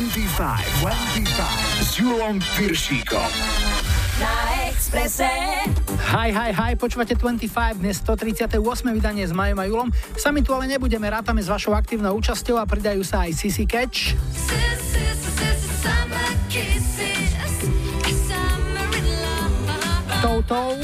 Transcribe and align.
25, 0.00 0.80
25 0.80 1.84
s 1.84 2.00
Julom 2.00 2.40
Piršíkom. 2.56 3.30
Na 4.16 4.32
Exprese. 4.72 5.28
Hi, 6.16 6.32
hi, 6.32 6.56
hi, 6.56 6.72
počúvate 6.72 7.12
25, 7.12 7.84
dnes 7.84 8.00
138. 8.00 8.56
vydanie 8.96 9.28
s 9.28 9.36
Majom 9.36 9.60
a 9.60 9.68
Julom. 9.68 9.92
Sami 10.16 10.40
tu 10.40 10.56
ale 10.56 10.72
nebudeme, 10.72 11.04
rátame 11.04 11.44
s 11.44 11.52
vašou 11.52 11.76
aktívnou 11.76 12.16
účasťou 12.16 12.56
a 12.56 12.64
pridajú 12.64 13.04
sa 13.04 13.28
aj 13.28 13.44
Sissy 13.44 13.68
Catch. 13.68 14.16
Toto 20.24 20.80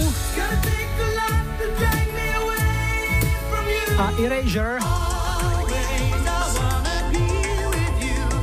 a 3.97 4.07
Erasure. 4.21 5.16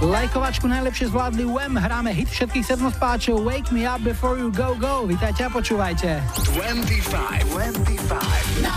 Lajkovačku 0.04 0.68
najlepšie 0.68 1.16
zvládli 1.16 1.48
UM, 1.48 1.80
hráme 1.80 2.12
hit 2.12 2.28
všetkých 2.28 2.76
7 2.76 2.92
spáčov 2.92 3.40
Wake 3.40 3.72
Me 3.72 3.88
Up 3.88 4.04
Before 4.04 4.36
You 4.36 4.52
Go 4.52 4.76
Go. 4.76 5.08
Vítajte 5.08 5.48
a 5.48 5.50
počúvajte. 5.50 6.20
25, 6.60 7.48
25. 7.48 8.68
Na 8.68 8.76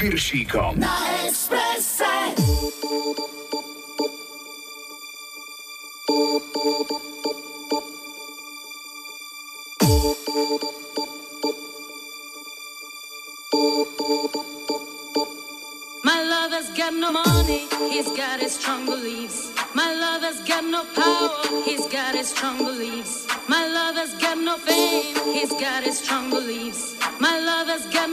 Piršíkom. 0.00 0.80
Na 0.80 0.88
Expresse. 1.26 2.04
My 16.02 16.22
lover's 16.24 16.70
got 16.76 16.94
no 16.94 17.12
money, 17.12 17.68
he's 17.90 18.08
got 18.16 18.40
his 18.40 18.52
strong 18.52 18.86
beliefs. 18.86 19.52
My 19.74 19.92
lover's 19.94 20.40
got 20.48 20.64
no 20.64 20.84
power, 20.96 21.62
he's 21.64 21.86
got 21.92 22.14
his 22.14 22.28
strong 22.28 22.56
beliefs. 22.58 23.29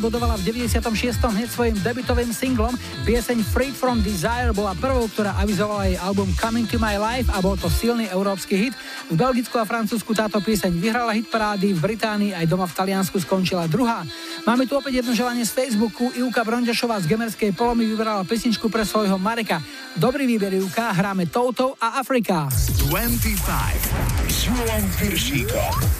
Bodovala 0.00 0.40
v 0.40 0.64
96. 0.64 1.20
hneď 1.20 1.48
svojim 1.52 1.76
debutovým 1.84 2.32
singlom. 2.32 2.72
Pieseň 3.04 3.44
Freed 3.44 3.76
from 3.76 4.00
Desire 4.00 4.50
bola 4.56 4.72
prvou, 4.72 5.04
ktorá 5.12 5.36
avizovala 5.36 5.92
jej 5.92 6.00
album 6.00 6.32
Coming 6.40 6.64
to 6.64 6.80
My 6.80 6.96
Life 6.96 7.28
a 7.28 7.44
bol 7.44 7.54
to 7.60 7.68
silný 7.68 8.08
európsky 8.08 8.56
hit. 8.56 8.74
V 9.12 9.14
Belgicku 9.14 9.60
a 9.60 9.68
Francúzsku 9.68 10.16
táto 10.16 10.40
pieseň 10.40 10.72
vyhrala 10.80 11.12
hit 11.12 11.28
parády, 11.28 11.76
v 11.76 11.84
Británii 11.84 12.32
aj 12.32 12.48
doma 12.48 12.64
v 12.64 12.76
Taliansku 12.80 13.20
skončila 13.20 13.68
druhá. 13.68 14.02
Máme 14.48 14.64
tu 14.64 14.74
opäť 14.80 15.04
jedno 15.04 15.12
želanie 15.12 15.44
z 15.44 15.52
Facebooku. 15.52 16.08
Ivka 16.16 16.40
Bronďašová 16.48 17.04
z 17.04 17.06
Gemerskej 17.12 17.52
polomy 17.52 17.84
vybrala 17.84 18.24
pesničku 18.24 18.72
pre 18.72 18.88
svojho 18.88 19.20
Mareka. 19.20 19.60
Dobrý 20.00 20.24
výber 20.24 20.56
Ivka, 20.56 20.96
hráme 20.96 21.28
Toutou 21.28 21.76
a 21.76 22.00
Afrika. 22.00 22.48
25 22.88 24.32
s 24.32 24.48
Julom 24.48 24.84
Piršíkom. 24.96 25.99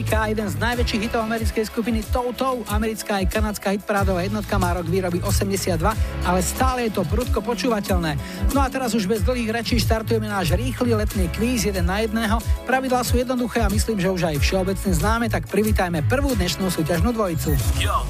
Afrika, 0.00 0.32
jeden 0.32 0.48
z 0.48 0.56
najväčších 0.56 1.02
hitov 1.12 1.28
americkej 1.28 1.64
skupiny 1.68 2.00
Toto, 2.08 2.64
americká 2.72 3.20
aj 3.20 3.36
kanadská 3.36 3.76
hitparádová 3.76 4.24
jednotka 4.24 4.56
má 4.56 4.72
rok 4.72 4.88
výroby 4.88 5.20
82, 5.20 5.76
ale 6.24 6.40
stále 6.40 6.88
je 6.88 6.96
to 6.96 7.04
prudko 7.04 7.44
počúvateľné. 7.44 8.16
No 8.56 8.64
a 8.64 8.72
teraz 8.72 8.96
už 8.96 9.04
bez 9.04 9.20
dlhých 9.28 9.52
rečí 9.52 9.76
štartujeme 9.76 10.24
náš 10.24 10.56
rýchly 10.56 10.96
letný 10.96 11.28
kvíz 11.36 11.68
jeden 11.68 11.84
na 11.84 12.00
jedného. 12.00 12.40
Pravidlá 12.64 13.04
sú 13.04 13.20
jednoduché 13.20 13.60
a 13.60 13.68
myslím, 13.68 14.00
že 14.00 14.08
už 14.08 14.22
aj 14.24 14.40
všeobecne 14.40 14.88
známe, 14.96 15.28
tak 15.28 15.52
privítajme 15.52 16.00
prvú 16.08 16.32
dnešnú 16.32 16.72
súťažnú 16.72 17.12
dvojicu. 17.12 17.52
Yo? 17.76 18.00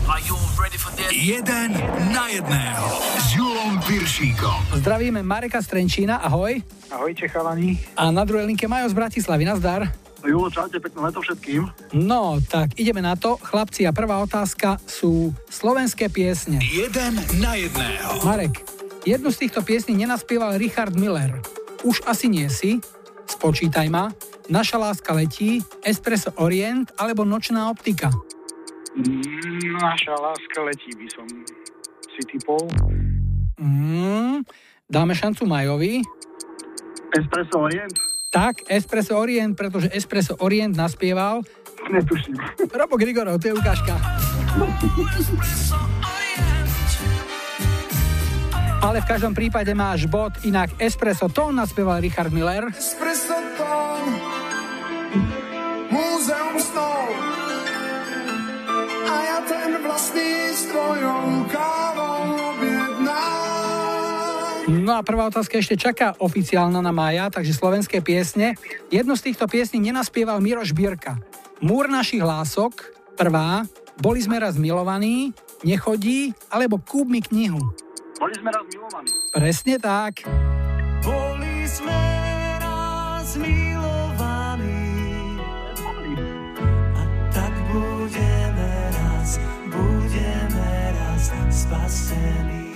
Jeden 1.11 1.75
na 2.14 2.30
jedného 2.30 2.87
s 3.18 3.35
Julom 3.35 3.82
Piršíkom. 3.82 4.78
Zdravíme 4.78 5.26
Mareka 5.26 5.59
Strenčína, 5.59 6.23
ahoj. 6.23 6.62
Ahojte 6.87 7.26
chalani. 7.26 7.82
A 7.99 8.14
na 8.14 8.23
druhej 8.23 8.47
linke 8.47 8.70
Majo 8.70 8.87
z 8.87 8.94
Bratislavy, 8.94 9.42
nazdar. 9.42 9.90
Julo, 10.20 10.52
čaute, 10.52 10.76
pekné 10.76 11.00
leto 11.08 11.24
všetkým. 11.24 11.64
No, 11.96 12.36
tak 12.44 12.76
ideme 12.76 13.00
na 13.00 13.16
to. 13.16 13.40
Chlapci, 13.40 13.88
a 13.88 13.92
prvá 13.96 14.20
otázka 14.20 14.76
sú 14.84 15.32
slovenské 15.48 16.12
piesne. 16.12 16.60
Jeden 16.60 17.16
na 17.40 17.56
jedného. 17.56 18.20
Marek, 18.22 18.60
jednu 19.08 19.32
z 19.32 19.48
týchto 19.48 19.64
piesní 19.64 19.96
nenaspieval 19.96 20.60
Richard 20.60 20.92
Miller. 20.92 21.40
Už 21.80 22.04
asi 22.04 22.28
nie 22.28 22.52
si, 22.52 22.76
spočítaj 23.24 23.88
ma, 23.88 24.12
Naša 24.50 24.82
láska 24.82 25.14
letí, 25.14 25.62
Espresso 25.86 26.34
Orient 26.42 26.90
alebo 26.98 27.22
Nočná 27.22 27.70
optika. 27.70 28.10
Naša 29.78 30.10
láska 30.18 30.58
letí, 30.66 30.90
by 30.98 31.06
som 31.06 31.26
si 32.10 32.22
typol. 32.26 32.66
Mm, 33.62 34.42
dáme 34.90 35.14
šancu 35.14 35.46
Majovi. 35.46 36.02
Espresso 37.14 37.62
Orient? 37.62 38.09
Tak, 38.30 38.62
Espresso 38.70 39.18
Orient, 39.18 39.58
pretože 39.58 39.90
Espresso 39.90 40.38
Orient 40.38 40.78
naspieval 40.78 41.42
Netuším. 41.90 42.38
Robo 42.70 42.94
Grigorov, 42.94 43.42
to 43.42 43.50
je 43.50 43.54
ukážka. 43.58 43.99
Ale 48.80 49.02
v 49.02 49.06
každom 49.10 49.34
prípade 49.34 49.75
máš 49.75 50.06
bod, 50.06 50.30
inak 50.46 50.70
Espresso 50.78 51.26
Tone 51.26 51.58
naspieval 51.58 51.99
Richard 51.99 52.30
Miller. 52.30 52.70
Espresso 52.70 53.34
tón, 53.58 54.06
múzeum 55.90 56.56
snov. 56.62 57.10
A 59.10 59.14
ja 59.26 59.38
ten 59.42 59.70
vlastný 59.82 60.32
strojom 60.54 61.50
kávou 61.50 61.90
objednám. 62.00 62.39
No 64.70 64.94
a 64.94 65.02
prvá 65.02 65.26
otázka 65.26 65.58
ešte 65.58 65.74
čaká 65.74 66.14
oficiálna 66.22 66.78
na 66.78 66.94
mája, 66.94 67.26
takže 67.26 67.58
slovenské 67.58 67.98
piesne. 67.98 68.54
Jednu 68.86 69.18
z 69.18 69.26
týchto 69.26 69.50
piesní 69.50 69.82
nenaspieval 69.90 70.38
Miroš 70.38 70.70
Birka. 70.70 71.18
Múr 71.58 71.90
našich 71.90 72.22
hlások, 72.22 72.94
prvá, 73.18 73.66
boli 73.98 74.22
sme 74.22 74.38
raz 74.38 74.54
milovaní, 74.54 75.34
nechodí, 75.66 76.30
alebo 76.54 76.78
kúp 76.78 77.10
mi 77.10 77.18
knihu. 77.18 77.58
Boli 78.22 78.34
sme 78.38 78.54
raz 78.54 78.62
milovaní. 78.70 79.10
Presne 79.34 79.74
tak. 79.82 80.22
Boli 81.02 81.66
sme 81.66 81.98
raz 82.62 83.34
milovaní 83.34 83.69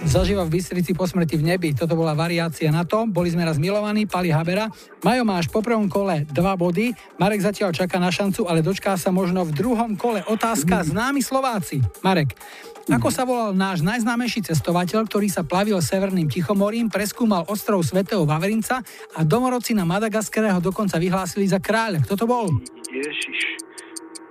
Zažíva 0.04 0.46
v 0.46 0.60
Bystrici 0.60 0.94
po 0.94 1.10
smrti 1.10 1.34
v 1.40 1.44
nebi. 1.50 1.68
Toto 1.74 1.98
bola 1.98 2.14
variácia 2.14 2.70
na 2.70 2.86
to. 2.86 3.02
Boli 3.10 3.34
sme 3.34 3.42
raz 3.42 3.58
milovaní, 3.58 4.06
Pali 4.06 4.30
Habera. 4.30 4.70
Majo 5.02 5.26
máš 5.26 5.50
po 5.50 5.58
prvom 5.58 5.90
kole 5.90 6.22
dva 6.30 6.54
body. 6.54 6.94
Marek 7.18 7.42
zatiaľ 7.42 7.74
čaká 7.74 7.98
na 7.98 8.14
šancu, 8.14 8.46
ale 8.46 8.62
dočká 8.62 8.94
sa 8.94 9.10
možno 9.10 9.42
v 9.42 9.52
druhom 9.52 9.98
kole. 9.98 10.22
Otázka 10.30 10.86
známi 10.86 11.18
Slováci. 11.18 11.82
Marek, 12.06 12.38
ako 12.86 13.08
sa 13.10 13.24
volal 13.26 13.56
náš 13.56 13.82
najznámejší 13.82 14.44
cestovateľ, 14.44 15.08
ktorý 15.08 15.26
sa 15.32 15.42
plavil 15.42 15.80
Severným 15.80 16.30
Tichomorím, 16.30 16.92
preskúmal 16.92 17.48
ostrov 17.50 17.82
svätého 17.82 18.22
Vavrinca 18.28 18.84
a 19.16 19.20
domorodci 19.24 19.72
na 19.72 19.88
Madagaskare 19.88 20.52
ho 20.52 20.60
dokonca 20.60 21.00
vyhlásili 21.00 21.48
za 21.48 21.58
kráľa. 21.58 22.04
Kto 22.04 22.14
to 22.14 22.26
bol? 22.28 22.46
Ježiš. 22.92 23.40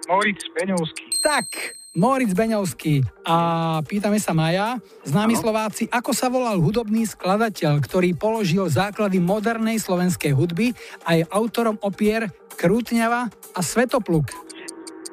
Moritz 0.05 0.45
Beňovský. 0.53 1.17
Tak, 1.19 1.75
Moritz 1.93 2.33
Beňovský. 2.33 3.05
A 3.21 3.35
pýtame 3.85 4.17
sa 4.17 4.33
Maja, 4.33 4.81
známi 5.05 5.37
Slováci, 5.37 5.85
ako 5.93 6.09
sa 6.09 6.25
volal 6.25 6.57
hudobný 6.57 7.05
skladateľ, 7.05 7.77
ktorý 7.85 8.17
položil 8.17 8.65
základy 8.65 9.21
modernej 9.21 9.77
slovenskej 9.77 10.33
hudby 10.33 10.73
a 11.05 11.21
je 11.21 11.23
autorom 11.29 11.77
opier 11.85 12.33
Krútňava 12.57 13.29
a 13.29 13.59
Svetopluk. 13.61 14.33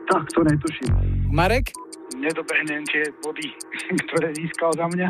Tak, 0.09 0.25
to 0.33 0.41
netuším. 0.41 0.93
Marek? 1.29 1.77
Nedobehnem 2.17 2.81
tie 2.89 3.13
body, 3.21 3.45
ktoré 4.09 4.33
získal 4.33 4.73
za 4.73 4.89
mňa. 4.89 5.09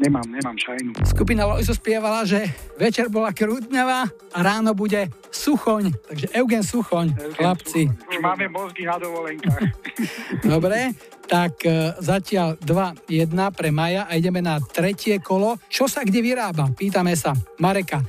Nemám, 0.00 0.24
nemám 0.32 0.56
šajnu. 0.56 0.96
Skupina 1.04 1.44
Lojzo 1.44 1.76
spievala, 1.76 2.24
že 2.24 2.48
večer 2.80 3.12
bola 3.12 3.36
krútňavá 3.36 4.08
a 4.32 4.38
ráno 4.40 4.72
bude 4.72 5.12
suchoň. 5.28 5.92
Takže 6.08 6.26
Eugen 6.32 6.64
Suchoň, 6.64 7.36
chlapci. 7.36 7.84
Už 8.08 8.16
máme 8.24 8.48
mozgy 8.48 8.88
na 8.88 8.96
dovolenkách. 8.96 9.60
Dobre, 10.56 10.96
tak 11.28 11.60
e, 11.68 11.92
zatiaľ 12.00 12.56
2-1 12.64 13.28
pre 13.52 13.68
Maja 13.68 14.08
a 14.08 14.16
ideme 14.16 14.40
na 14.40 14.56
tretie 14.56 15.20
kolo. 15.20 15.60
Čo 15.68 15.84
sa 15.84 16.00
kde 16.00 16.24
vyrába? 16.24 16.72
Pýtame 16.72 17.12
sa 17.12 17.36
Mareka. 17.60 18.00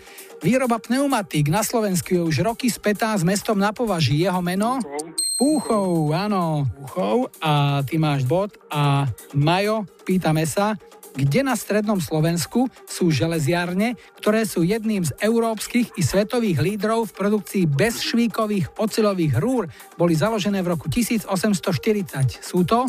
Výroba 0.41 0.79
pneumatík 0.79 1.51
na 1.51 1.59
Slovensku 1.59 2.15
je 2.15 2.23
už 2.23 2.41
roky 2.41 2.71
spätá 2.71 3.13
s 3.13 3.21
mestom 3.27 3.59
na 3.59 3.75
považí. 3.75 4.23
Jeho 4.23 4.39
meno? 4.39 4.79
Púchov, 5.35 6.15
áno, 6.15 6.65
Púchov. 6.71 7.29
A 7.43 7.83
ty 7.83 7.99
máš 7.99 8.23
bod. 8.23 8.55
A 8.71 9.05
Majo, 9.35 9.85
pýtame 10.01 10.47
sa, 10.49 10.73
kde 11.15 11.41
na 11.43 11.55
strednom 11.59 11.99
Slovensku 11.99 12.71
sú 12.87 13.11
železiarne, 13.11 13.99
ktoré 14.19 14.47
sú 14.47 14.63
jedným 14.63 15.03
z 15.03 15.11
európskych 15.19 15.95
i 15.99 16.01
svetových 16.01 16.63
lídrov 16.63 17.11
v 17.11 17.15
produkcii 17.15 17.63
bezšvíkových 17.67 18.79
oceľových 18.79 19.33
rúr. 19.39 19.67
Boli 19.99 20.15
založené 20.15 20.63
v 20.63 20.75
roku 20.75 20.87
1840. 20.87 22.39
Sú 22.39 22.63
to? 22.63 22.87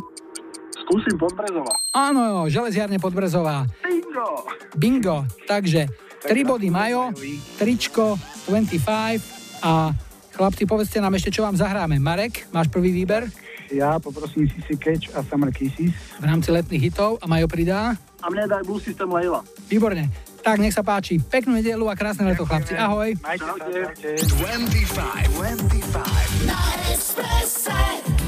Skúsim 0.82 1.14
Podbrezova. 1.14 1.78
Áno, 1.94 2.46
železiarne 2.50 2.98
Podbrezová. 2.98 3.66
Bingo! 3.86 4.28
Bingo. 4.74 5.18
Takže 5.46 5.86
3 6.26 6.46
body 6.46 6.70
Majo, 6.70 7.10
tričko 7.58 8.14
25 8.46 9.62
a 9.62 9.90
chlapci, 10.34 10.62
povedzte 10.66 10.98
nám 11.02 11.14
ešte, 11.18 11.34
čo 11.34 11.42
vám 11.42 11.58
zahráme. 11.58 11.98
Marek, 11.98 12.46
máš 12.54 12.70
prvý 12.70 12.94
výber 12.94 13.26
Ja 13.72 13.96
poprosím 13.96 14.46
Sissy 14.52 14.76
Catch 14.76 15.16
a 15.16 15.24
Summer 15.24 15.48
Kisses. 15.48 15.96
v 16.20 16.24
rámci 16.24 16.52
letných 16.52 16.92
hitov 16.92 17.16
a 17.22 17.26
Majo 17.26 17.48
pridá. 17.48 17.96
A 18.22 18.26
mne 18.30 18.46
daj 18.46 18.62
Blue 18.62 18.78
System 18.78 19.10
Leila. 19.10 19.42
Výborne. 19.66 20.06
Tak, 20.42 20.58
nech 20.58 20.74
sa 20.74 20.82
páči. 20.82 21.22
Peknú 21.22 21.54
nedelu 21.54 21.86
a 21.86 21.94
krásne 21.94 22.26
leto, 22.26 22.42
chlapci. 22.42 22.74
Ahoj. 22.74 23.14
Majte 23.22 23.46
sa, 23.46 23.54
čaute. 23.62 24.10
25, 24.42 25.38
25. 25.38 26.50
Na 26.50 26.58
Expresse. 26.90 28.21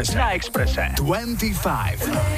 Exprese. 0.00 0.18
Na 0.18 0.34
Exprese. 0.34 0.94
25. 0.96 2.29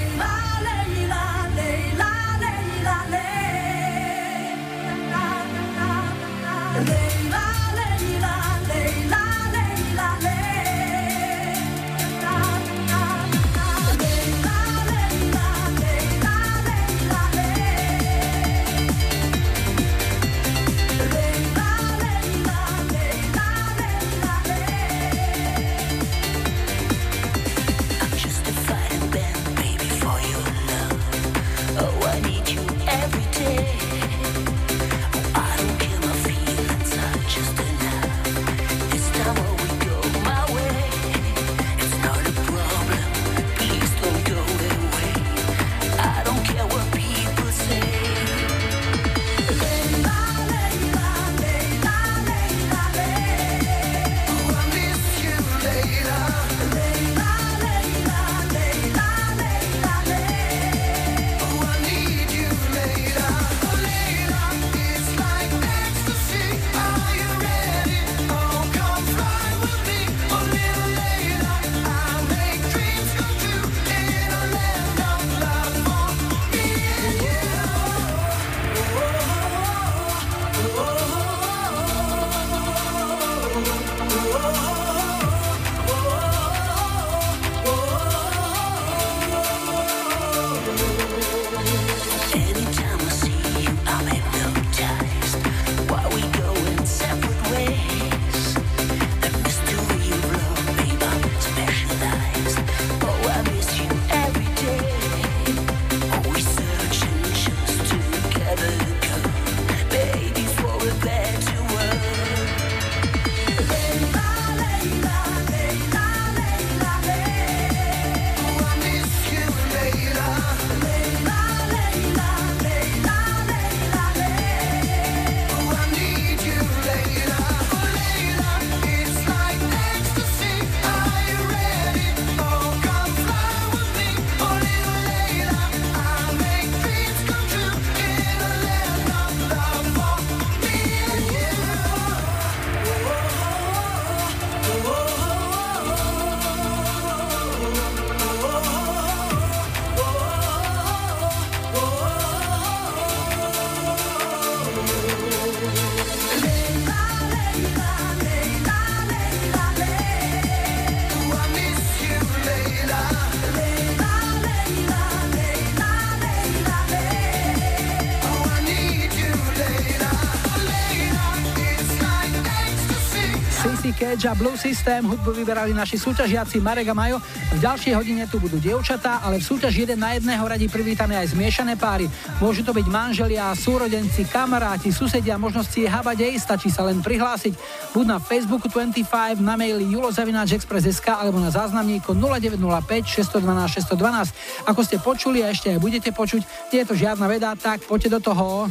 Edge 174.23 174.31
a 174.31 174.39
Blue 174.39 174.55
System. 174.55 175.11
Hudbu 175.11 175.35
vyberali 175.35 175.75
naši 175.75 175.99
súťažiaci 175.99 176.63
Marek 176.63 176.87
a 176.87 176.95
Majo. 176.95 177.19
V 177.19 177.59
ďalšej 177.59 177.91
hodine 177.91 178.23
tu 178.31 178.39
budú 178.39 178.55
dievčatá, 178.63 179.19
ale 179.19 179.43
v 179.43 179.51
súťaž 179.51 179.75
jeden 179.83 179.99
na 179.99 180.15
jedného 180.15 180.47
radi 180.47 180.71
privítame 180.71 181.19
aj 181.19 181.35
zmiešané 181.35 181.75
páry. 181.75 182.07
Môžu 182.39 182.63
to 182.63 182.71
byť 182.71 182.87
manželia, 182.87 183.51
súrodenci, 183.59 184.23
kamaráti, 184.31 184.95
susedia, 184.95 185.35
možnosti 185.35 185.75
je 185.75 185.91
habať 185.91 186.23
aj, 186.23 186.39
stačí 186.39 186.71
sa 186.71 186.87
len 186.87 187.03
prihlásiť. 187.03 187.51
Buď 187.91 188.05
na 188.07 188.19
Facebooku 188.23 188.71
25, 188.71 189.43
na 189.43 189.59
maili 189.59 189.91
julozavináčexpress.sk 189.91 191.09
alebo 191.19 191.43
na 191.43 191.51
záznamníku 191.51 192.15
0905 192.15 193.43
612 193.43 193.91
612. 193.91 194.71
Ako 194.71 194.87
ste 194.87 195.03
počuli 195.03 195.43
a 195.43 195.51
ešte 195.51 195.75
aj 195.75 195.83
budete 195.83 196.15
počuť, 196.15 196.71
nie 196.71 196.87
je 196.87 196.87
to 196.87 196.95
žiadna 196.95 197.27
veda, 197.27 197.59
tak 197.59 197.83
poďte 197.91 198.23
do 198.23 198.31
toho. 198.31 198.71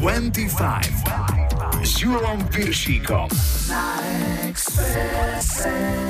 25 0.00 1.84
s 1.84 1.92
Julom 2.00 2.40
Piršíkom. 2.48 3.57
Na 5.58 6.07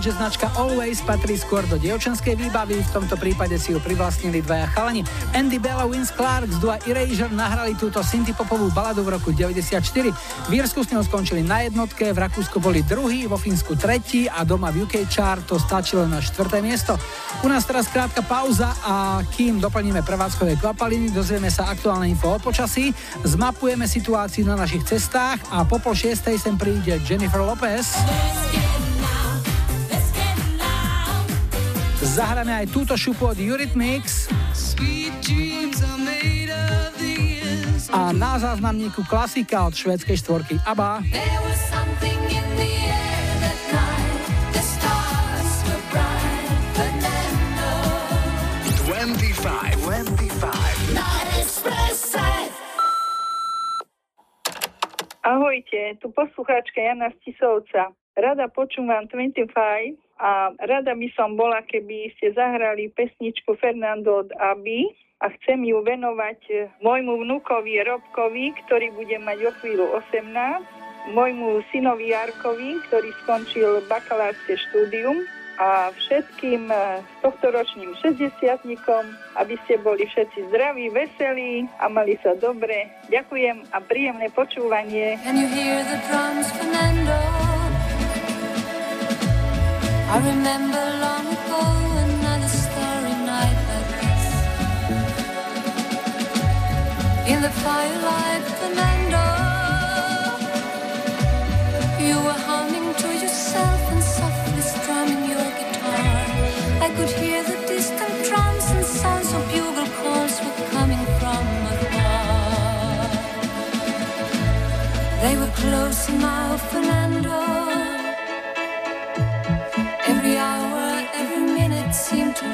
že 0.00 0.16
značka 0.16 0.48
Always 0.56 1.04
patrí 1.04 1.36
skôr 1.36 1.60
do 1.68 1.76
dievčenskej 1.76 2.32
výbavy, 2.32 2.80
v 2.80 2.90
tomto 2.90 3.20
prípade 3.20 3.60
si 3.60 3.76
ju 3.76 3.78
privlastnili 3.84 4.40
dvaja 4.40 4.72
chalani. 4.72 5.04
Andy 5.36 5.60
Bell 5.60 5.76
a 5.76 5.84
Vince 5.84 6.16
Clark 6.16 6.48
z 6.48 6.56
dua 6.56 6.80
Erasure 6.88 7.28
nahrali 7.28 7.76
túto 7.76 8.00
synthpopovú 8.00 8.72
baladu 8.72 9.04
v 9.04 9.20
roku 9.20 9.28
94. 9.36 9.84
V 10.48 10.52
Írsku 10.56 10.80
s 10.80 10.88
ňou 10.88 11.04
skončili 11.04 11.44
na 11.44 11.68
jednotke, 11.68 12.16
v 12.16 12.18
Rakúsku 12.18 12.64
boli 12.64 12.80
druhý, 12.80 13.28
vo 13.28 13.36
Fínsku 13.36 13.76
tretí 13.76 14.24
a 14.24 14.40
doma 14.40 14.72
v 14.72 14.88
UK 14.88 15.04
chart 15.04 15.44
to 15.44 15.60
stačilo 15.60 16.08
na 16.08 16.24
štvrté 16.24 16.64
miesto. 16.64 16.96
U 17.44 17.52
nás 17.52 17.68
teraz 17.68 17.84
krátka 17.92 18.24
pauza 18.24 18.72
a 18.80 19.20
kým 19.36 19.60
doplníme 19.60 20.00
prevádzkové 20.00 20.56
kvapaliny, 20.56 21.12
dozvieme 21.12 21.52
sa 21.52 21.68
aktuálne 21.68 22.08
info 22.08 22.34
o 22.34 22.40
počasí, 22.40 22.88
zmapujeme 23.20 23.84
situáciu 23.84 24.48
na 24.48 24.56
našich 24.56 24.82
cestách 24.88 25.44
a 25.52 25.68
po 25.68 25.76
pol 25.76 25.92
šiestej 25.92 26.40
sem 26.40 26.56
príde 26.56 26.96
Jennifer 27.04 27.44
Lopez. 27.44 28.00
Zahráme 32.20 32.52
aj 32.52 32.76
túto 32.76 32.92
šupu 33.00 33.32
od 33.32 33.38
Eurythmics. 33.40 34.28
A 37.88 38.12
na 38.12 38.36
záznamníku 38.36 39.08
klasika 39.08 39.64
od 39.64 39.72
švedskej 39.72 40.20
štvorky 40.20 40.60
ABBA. 40.68 41.00
Ahojte, 55.24 55.80
tu 56.04 56.12
poslucháčka 56.12 56.84
Jana 56.84 57.08
Stisovca. 57.24 57.96
Rada 58.12 58.52
počúvam 58.52 59.08
25 59.08 59.96
a 60.20 60.52
rada 60.60 60.92
by 60.92 61.08
som 61.16 61.32
bola, 61.32 61.64
keby 61.64 62.12
ste 62.20 62.36
zahrali 62.36 62.92
pesničku 62.92 63.56
Fernando 63.56 64.20
od 64.20 64.30
Aby 64.36 64.92
a 65.24 65.32
chcem 65.40 65.64
ju 65.64 65.80
venovať 65.80 66.40
eh, 66.52 66.68
môjmu 66.84 67.24
vnúkovi 67.24 67.80
Robkovi, 67.80 68.52
ktorý 68.64 68.92
bude 68.92 69.16
mať 69.16 69.38
o 69.48 69.52
chvíľu 69.60 69.86
18, 70.12 71.16
môjmu 71.16 71.64
synovi 71.72 72.12
Jarkovi, 72.12 72.84
ktorý 72.88 73.08
skončil 73.24 73.80
bakalárske 73.88 74.60
štúdium 74.68 75.24
a 75.56 75.88
všetkým 75.92 76.68
eh, 76.68 77.00
tohto 77.24 77.52
ročným 77.52 77.96
60 78.00 78.44
aby 79.40 79.54
ste 79.64 79.74
boli 79.80 80.04
všetci 80.04 80.52
zdraví, 80.52 80.92
veselí 80.92 81.64
a 81.80 81.88
mali 81.88 82.20
sa 82.20 82.36
dobre. 82.36 82.92
Ďakujem 83.08 83.72
a 83.72 83.78
príjemné 83.80 84.28
počúvanie. 84.32 85.16
Can 85.24 85.40
you 85.40 85.48
hear 85.48 85.80
the 85.84 85.96
drums? 86.08 87.49
They 115.22 115.36
were 115.36 115.52
close 115.54 116.08
now, 116.08 116.56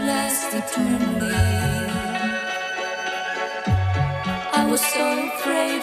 last 0.07 0.55
eternally. 0.55 1.35
I 4.61 4.62
was 4.71 4.81
so 4.95 5.05
afraid, 5.29 5.83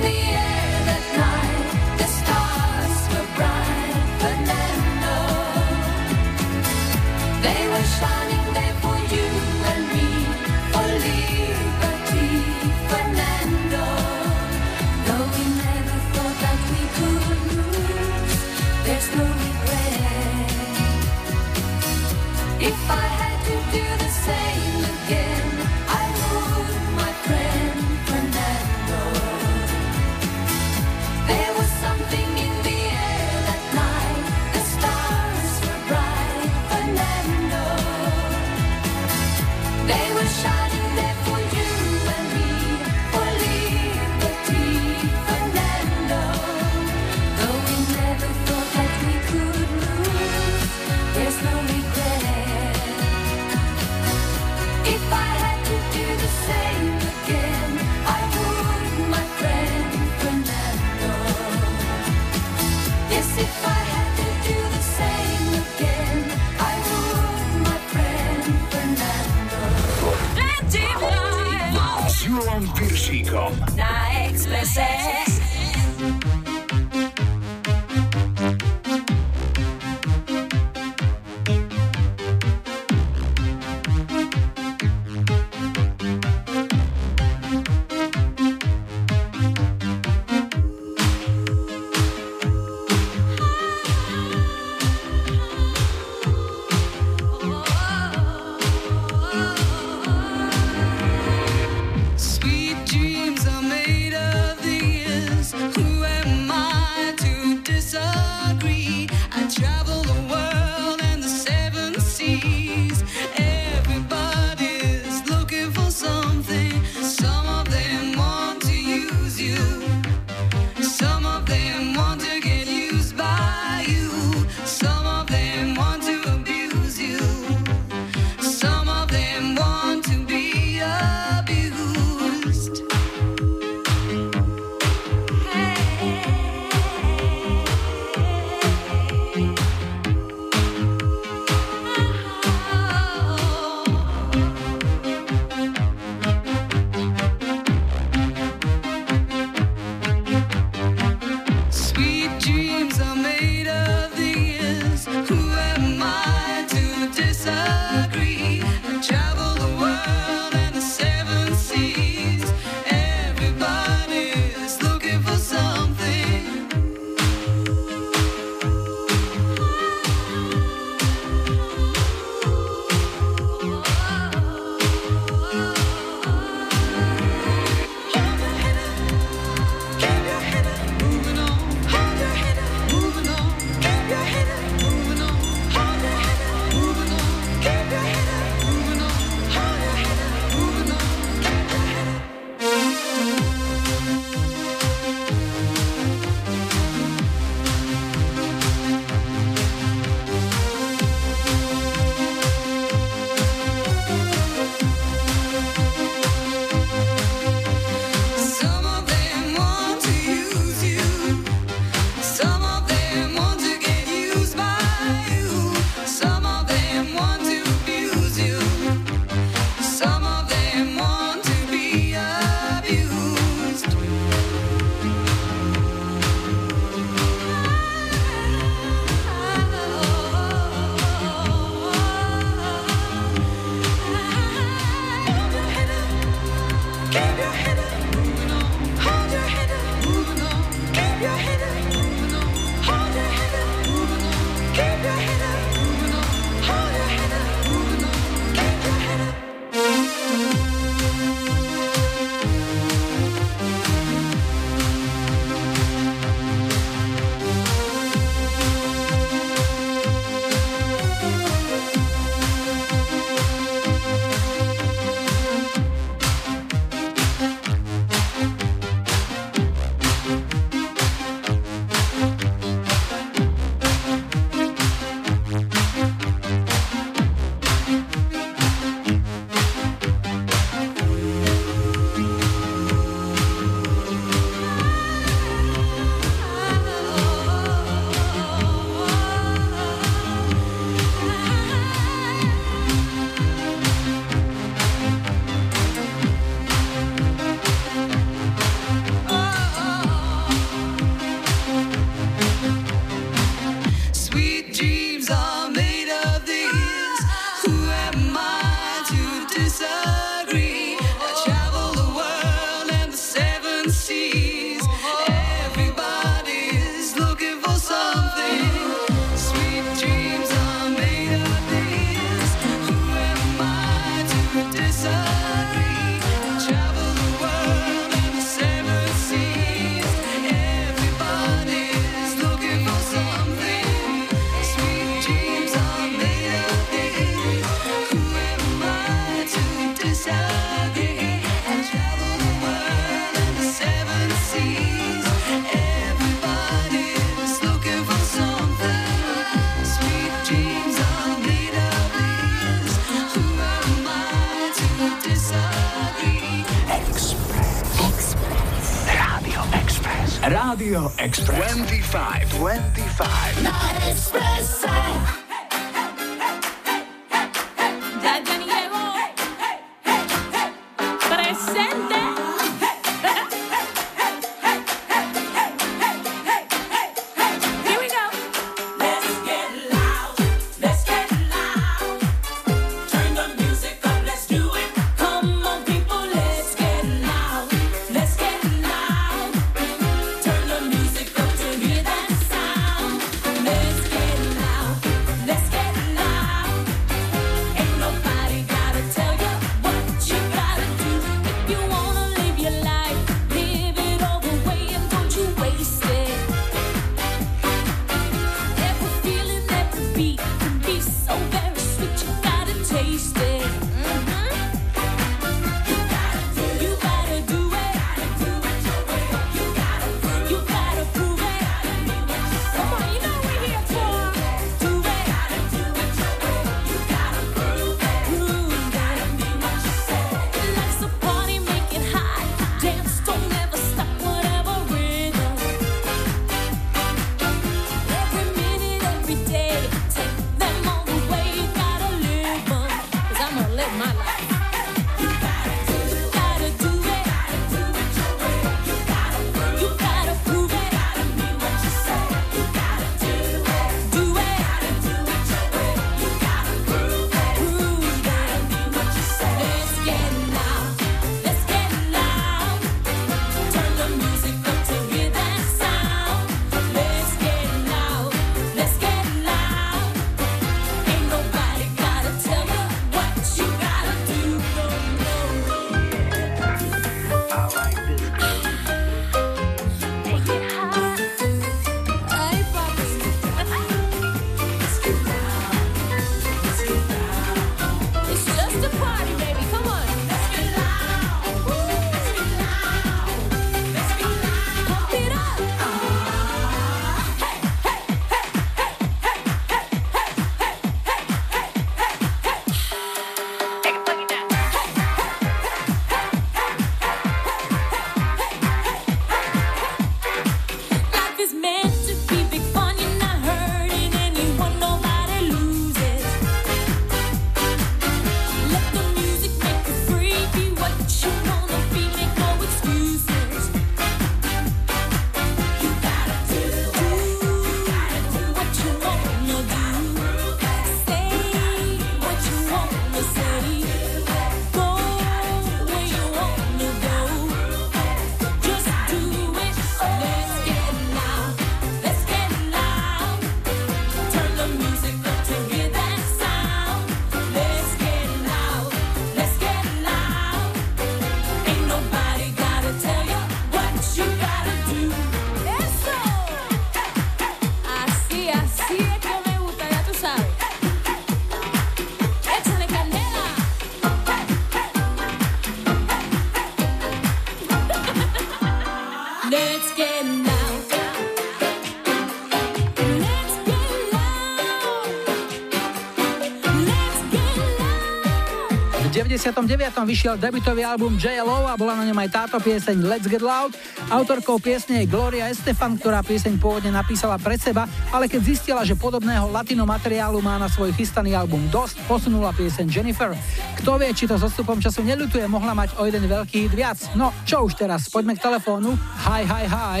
99. 579.40 580.04
vyšiel 580.04 580.36
debutový 580.36 580.84
album 580.84 581.16
JLO 581.16 581.64
a 581.64 581.72
bola 581.72 581.96
na 581.96 582.04
ňom 582.04 582.18
aj 582.20 582.28
táto 582.28 582.60
pieseň 582.60 583.08
Let's 583.08 583.24
Get 583.24 583.40
Loud. 583.40 583.72
Autorkou 584.12 584.60
piesne 584.60 585.00
je 585.00 585.08
Gloria 585.08 585.48
Estefan, 585.48 585.96
ktorá 585.96 586.20
pieseň 586.20 586.60
pôvodne 586.60 586.92
napísala 586.92 587.40
pre 587.40 587.56
seba, 587.56 587.88
ale 588.12 588.28
keď 588.28 588.40
zistila, 588.44 588.84
že 588.84 588.92
podobného 588.92 589.48
latino 589.48 589.88
materiálu 589.88 590.44
má 590.44 590.60
na 590.60 590.68
svoj 590.68 590.92
chystaný 590.92 591.32
album 591.32 591.72
dosť, 591.72 592.04
posunula 592.04 592.52
pieseň 592.52 592.84
Jennifer. 592.92 593.32
Kto 593.80 593.96
vie, 593.96 594.12
či 594.12 594.28
to 594.28 594.36
s 594.36 594.44
odstupom 594.44 594.76
času 594.76 595.00
neľutuje, 595.08 595.48
mohla 595.48 595.72
mať 595.72 595.96
o 595.96 596.04
jeden 596.04 596.28
veľký 596.28 596.68
hit 596.68 596.74
viac. 596.76 597.00
No, 597.16 597.32
čo 597.48 597.64
už 597.64 597.80
teraz, 597.80 598.12
poďme 598.12 598.36
k 598.36 598.44
telefónu. 598.44 598.92
Hi, 599.24 599.48
hi, 599.48 599.64
hi. 599.64 600.00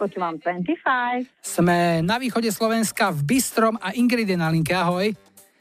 Počúvam 0.00 0.40
25. 0.40 1.28
Sme 1.44 2.00
na 2.00 2.16
východe 2.16 2.48
Slovenska 2.48 3.12
v 3.12 3.28
Bystrom 3.28 3.76
a 3.76 3.92
Ingrid 3.92 4.24
je 4.24 4.40
na 4.40 4.48
linke. 4.48 4.72
Ahoj. 4.72 5.12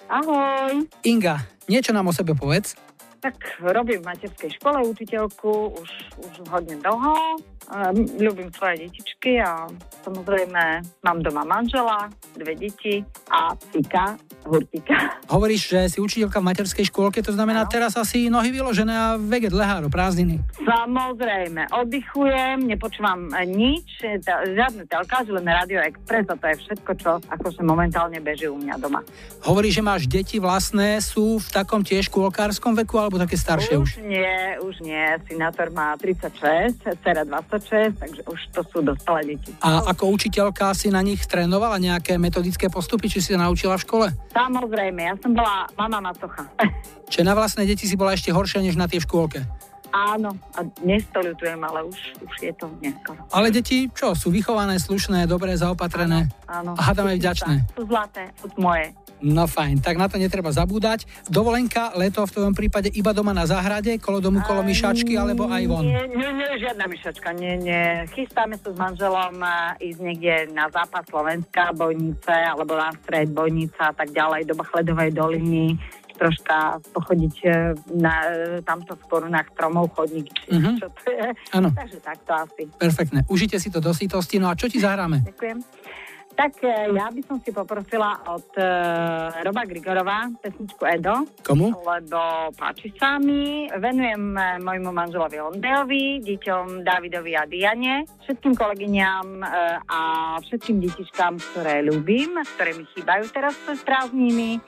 Ahoj. 0.08 0.88
Inga, 1.04 1.44
niečo 1.68 1.92
nám 1.92 2.08
o 2.08 2.16
sebe 2.16 2.32
povedz. 2.32 2.89
Tak 3.20 3.36
robím 3.60 4.00
v 4.00 4.16
materskej 4.16 4.52
škole 4.56 4.80
učiteľku 4.88 5.76
už, 5.76 5.92
už 6.24 6.34
hodne 6.48 6.80
dlho. 6.80 7.40
Um, 7.70 8.02
ľubím 8.18 8.50
svoje 8.50 8.90
detičky 8.90 9.38
a 9.38 9.70
samozrejme 10.02 10.82
mám 11.06 11.22
doma 11.22 11.46
manžela, 11.46 12.10
dve 12.34 12.58
deti 12.58 13.06
a 13.30 13.54
psíka, 13.54 14.18
hurtika. 14.50 15.22
Hovoríš, 15.30 15.70
že 15.70 15.80
si 15.94 15.98
učiteľka 16.02 16.42
v 16.42 16.50
materskej 16.50 16.90
škôlke, 16.90 17.22
to 17.22 17.30
znamená 17.30 17.70
teraz 17.70 17.94
asi 17.94 18.26
nohy 18.26 18.50
vyložené 18.50 18.90
a 18.90 19.08
veget 19.22 19.54
leháro, 19.54 19.86
prázdniny. 19.86 20.42
Samozrejme, 20.66 21.70
oddychujem, 21.70 22.66
nepočúvam 22.66 23.30
nič, 23.46 24.02
ta- 24.26 24.42
žiadne 24.50 24.90
telkáž, 24.90 25.30
len 25.30 25.46
Radio 25.46 25.86
Express 25.86 26.26
a 26.34 26.36
to 26.42 26.46
je 26.50 26.56
všetko, 26.66 26.92
čo 26.98 27.10
akože 27.22 27.62
momentálne 27.62 28.18
beží 28.18 28.50
u 28.50 28.58
mňa 28.58 28.82
doma. 28.82 29.06
Hovoríš, 29.46 29.78
že 29.78 29.84
máš 29.86 30.10
deti 30.10 30.42
vlastné, 30.42 30.98
sú 31.06 31.38
v 31.38 31.48
takom 31.54 31.86
tiež 31.86 32.10
škôlkárskom 32.10 32.74
veku 32.82 32.98
alebo 33.10 33.26
také 33.26 33.42
staršie 33.42 33.82
už? 33.82 33.90
Už 33.98 34.06
nie, 34.06 34.38
už 34.62 34.86
nie. 34.86 35.02
Synátor 35.26 35.74
má 35.74 35.98
36, 35.98 36.78
dcera 37.02 37.26
26, 37.26 37.98
takže 37.98 38.22
už 38.30 38.40
to 38.54 38.62
sú 38.70 38.86
dospelé 38.86 39.34
deti. 39.34 39.50
A 39.66 39.82
ako 39.90 40.14
učiteľka 40.14 40.70
si 40.78 40.94
na 40.94 41.02
nich 41.02 41.26
trénovala 41.26 41.82
nejaké 41.82 42.22
metodické 42.22 42.70
postupy, 42.70 43.10
či 43.10 43.18
si 43.18 43.34
sa 43.34 43.42
naučila 43.42 43.82
v 43.82 43.84
škole? 43.84 44.08
Samozrejme, 44.30 45.02
ja 45.02 45.18
som 45.18 45.34
bola 45.34 45.66
mama 45.74 46.14
macocha. 46.14 46.46
Čiže 47.10 47.26
na 47.26 47.34
vlastné 47.34 47.66
deti 47.66 47.90
si 47.90 47.98
bola 47.98 48.14
ešte 48.14 48.30
horšia 48.30 48.62
než 48.62 48.78
na 48.78 48.86
tie 48.86 49.02
v 49.02 49.10
škôlke? 49.10 49.42
Áno, 49.90 50.30
a 50.54 50.62
dnes 50.86 51.02
to 51.10 51.20
ľutujem, 51.26 51.58
ale 51.66 51.82
už, 51.90 51.98
už 52.22 52.36
je 52.46 52.54
to 52.54 52.70
neskoro. 52.78 53.26
Ale 53.34 53.50
deti, 53.50 53.90
čo, 53.90 54.14
sú 54.14 54.30
vychované, 54.30 54.78
slušné, 54.78 55.26
dobre 55.26 55.58
zaopatrené? 55.58 56.30
Áno. 56.46 56.78
A 56.78 56.82
hádam 56.94 57.10
aj 57.10 57.18
vďačné. 57.18 57.54
Sú 57.74 57.84
zlaté, 57.90 58.30
sú 58.38 58.48
moje. 58.62 58.94
No 59.20 59.52
fajn, 59.52 59.84
tak 59.84 60.00
na 60.00 60.08
to 60.08 60.16
netreba 60.16 60.48
zabúdať. 60.48 61.04
Dovolenka, 61.28 61.92
leto 62.00 62.24
v 62.24 62.32
tvojom 62.32 62.56
prípade 62.56 62.88
iba 62.96 63.12
doma 63.12 63.36
na 63.36 63.44
záhrade, 63.44 64.00
kolo 64.00 64.24
domu, 64.24 64.40
kolo 64.48 64.64
myšačky, 64.64 65.20
alebo 65.20 65.52
aj 65.52 65.64
von? 65.68 65.84
Nie, 65.84 66.08
nie, 66.08 66.32
nie, 66.40 66.50
žiadna 66.56 66.88
myšačka, 66.88 67.36
nie, 67.36 67.60
nie. 67.60 68.08
Chystáme 68.16 68.56
sa 68.56 68.72
s 68.72 68.78
manželom 68.80 69.44
ísť 69.84 70.00
niekde 70.00 70.34
na 70.56 70.72
západ 70.72 71.04
Slovenska, 71.12 71.76
Bojnice, 71.76 72.32
alebo 72.32 72.80
na 72.80 72.96
stred 73.04 73.28
Bojnica 73.36 73.92
a 73.92 73.94
tak 73.94 74.16
ďalej, 74.16 74.48
do 74.48 74.56
Bachledovej 74.56 75.12
doliny 75.12 75.76
troška 76.20 76.58
pochodiť 76.92 77.36
e, 77.42 77.50
na 77.96 78.14
e, 78.28 78.32
tamto 78.62 78.94
v 78.94 79.04
korunách 79.08 79.56
stromov 79.56 79.96
chodník, 79.96 80.28
či 80.36 80.52
Mhm. 80.52 80.72
čo 80.78 80.88
to 80.92 81.08
je. 81.08 81.28
Áno. 81.56 81.72
Takže 81.72 82.00
takto 82.04 82.32
asi. 82.36 82.68
Perfektne, 82.76 83.24
užite 83.26 83.56
si 83.56 83.72
to 83.72 83.80
do 83.80 83.96
sítosti, 83.96 84.36
no 84.36 84.52
a 84.52 84.60
čo 84.60 84.68
ti 84.68 84.78
zahráme? 84.78 85.24
Ďakujem. 85.24 85.60
Tak 86.30 86.64
e, 86.64 86.96
ja 86.96 87.12
by 87.12 87.20
som 87.28 87.44
si 87.44 87.52
poprosila 87.52 88.16
od 88.32 88.48
e, 88.56 88.64
Roba 89.44 89.68
Grigorova 89.68 90.32
pesničku 90.40 90.88
Edo. 90.88 91.28
Komu? 91.44 91.76
Lebo 91.76 92.20
páči 92.56 92.96
sa 92.96 93.20
mi. 93.20 93.68
Venujem 93.68 94.40
môjmu 94.64 94.88
manželovi 94.88 95.36
Ondejovi, 95.36 96.24
deťom 96.24 96.88
Davidovi 96.88 97.36
a 97.36 97.44
Diane, 97.44 98.08
všetkým 98.24 98.56
kolegyňam 98.56 99.28
e, 99.36 99.48
a 99.84 100.00
všetkým 100.40 100.80
detičkám, 100.80 101.44
ktoré 101.44 101.84
ľúbim, 101.84 102.40
ktoré 102.56 102.72
mi 102.72 102.88
chýbajú 102.96 103.28
teraz 103.36 103.60
cez 103.68 103.84
prázdniny. 103.84 104.64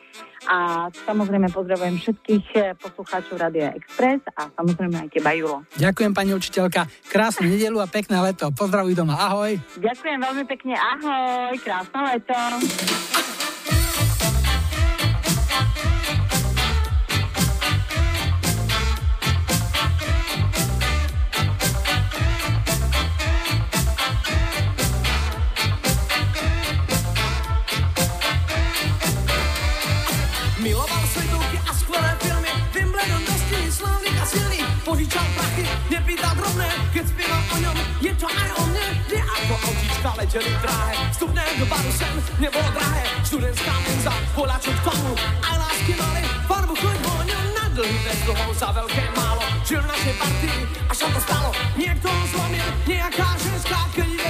A 0.50 0.89
samozrejme 1.06 1.54
pozdravujem 1.54 2.02
všetkých 2.02 2.46
e, 2.58 2.60
poslucháčov 2.82 3.38
Radia 3.38 3.78
Express 3.78 4.26
a 4.34 4.50
samozrejme 4.50 5.06
aj 5.06 5.10
teba, 5.14 5.38
Julo. 5.38 5.62
Ďakujem 5.78 6.12
pani 6.18 6.32
učiteľka, 6.34 6.89
krásnu 7.10 7.46
nedelu 7.46 7.78
a 7.78 7.86
pekné 7.86 8.18
leto. 8.18 8.50
Pozdravuj 8.50 8.98
doma, 8.98 9.22
ahoj. 9.22 9.54
Ďakujem 9.78 10.18
veľmi 10.18 10.44
pekne, 10.50 10.74
ahoj, 10.74 11.54
krásne 11.62 12.00
leto. 12.10 12.38
Keď 36.92 37.06
zpíval 37.08 37.42
o 37.56 37.58
ňom, 37.64 37.78
je 38.04 38.14
to 38.20 38.28
aj 38.28 38.50
o 38.60 38.64
mne, 38.68 38.88
kde 39.08 39.20
ako 39.24 39.54
autíčka 39.64 40.10
letěli 40.20 40.52
dráhe, 40.60 40.94
vstupné 41.12 41.44
do 41.60 41.66
baru 41.66 41.92
sem 41.96 42.16
nebolo 42.39 42.70
drahé, 42.76 43.04
študentská 43.24 43.74
menza, 43.88 44.14
poľačok 44.36 44.76
k 44.76 44.84
tomu, 44.92 45.12
aj 45.39 45.56
lásky 45.56 45.94
mali, 45.96 46.24
farbu 46.52 46.74
chuť 46.76 46.98
voňom 47.00 47.46
na 47.56 47.66
dlhý 47.72 47.98
bez 48.04 48.20
dlhou 48.28 48.52
za 48.52 48.70
veľké 48.76 49.04
málo, 49.16 49.44
žil 49.64 49.80
v 49.80 49.88
našej 49.88 50.14
partii, 50.20 50.60
až 50.92 50.98
sa 51.00 51.08
to 51.08 51.20
stalo, 51.24 51.50
niekto 51.80 52.10
zlomil, 52.36 52.70
nejaká 52.84 53.28
ženská, 53.39 53.80
keď 53.96 54.20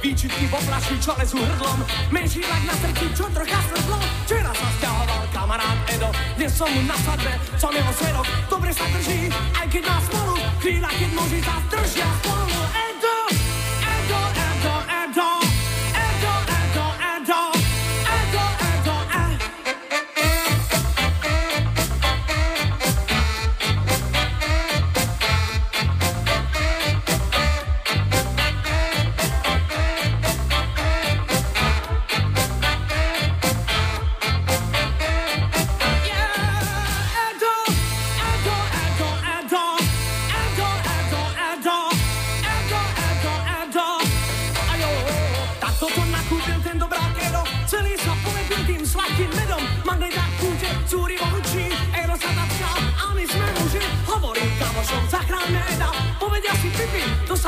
výčitky 0.00 0.48
v 0.48 0.52
oplaši, 0.56 0.96
čo 0.96 1.12
lezú 1.16 1.36
hrdlom, 1.36 1.84
menší 2.08 2.40
lak 2.44 2.62
na 2.64 2.74
srdci, 2.80 3.06
čo 3.12 3.24
trocha 3.28 3.60
svrdlo. 3.68 3.98
Včera 4.24 4.52
sa 4.56 4.68
stiahoval 4.80 5.22
kamarát 5.32 5.78
Edo, 5.92 6.10
dnes 6.40 6.52
som 6.56 6.68
mu 6.72 6.80
na 6.88 6.96
svadbe, 7.04 7.32
som 7.60 7.72
jeho 7.72 7.92
svedok, 7.92 8.26
dobre 8.48 8.70
sa 8.72 8.84
drží, 8.96 9.28
aj 9.60 9.66
keď 9.68 9.82
má 9.84 9.98
smolu, 10.08 10.36
chvíľa, 10.64 10.90
keď 10.96 11.10
muži 11.12 11.40
sa 11.44 11.56
držia 11.68 12.08
spolu. 12.24 12.58
Edo, 12.72 13.16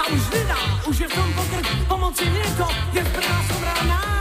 Paryż 0.04 0.22
wyda, 0.22 0.56
uśmiech 0.90 1.10
w 1.10 1.84
pomocy 1.88 2.24
niego 2.24 2.68
jest 2.94 3.10
prasa 3.10 3.54
rana. 3.64 4.11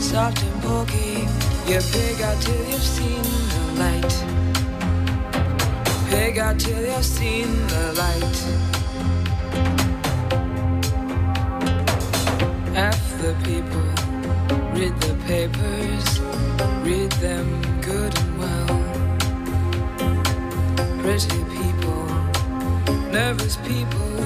Soft 0.00 0.42
and 0.42 0.62
pokey. 0.62 1.26
You 1.66 1.80
pig 1.92 2.20
out 2.22 2.40
till 2.42 2.64
you've 2.70 2.82
seen 2.82 3.22
the 3.54 3.64
light. 3.82 4.14
Pig 6.10 6.38
out 6.38 6.58
till 6.58 6.82
you've 6.82 7.04
seen 7.04 7.48
the 7.68 7.92
light. 8.02 8.38
Half 12.74 13.02
the 13.22 13.34
people 13.44 13.88
read 14.78 14.94
the 15.00 15.14
papers, 15.26 16.06
read 16.82 17.12
them 17.12 17.46
good 17.80 18.18
and 18.18 18.38
well 18.38 18.84
pretty 21.04 21.44
people, 21.44 22.06
nervous 23.12 23.56
people, 23.58 24.16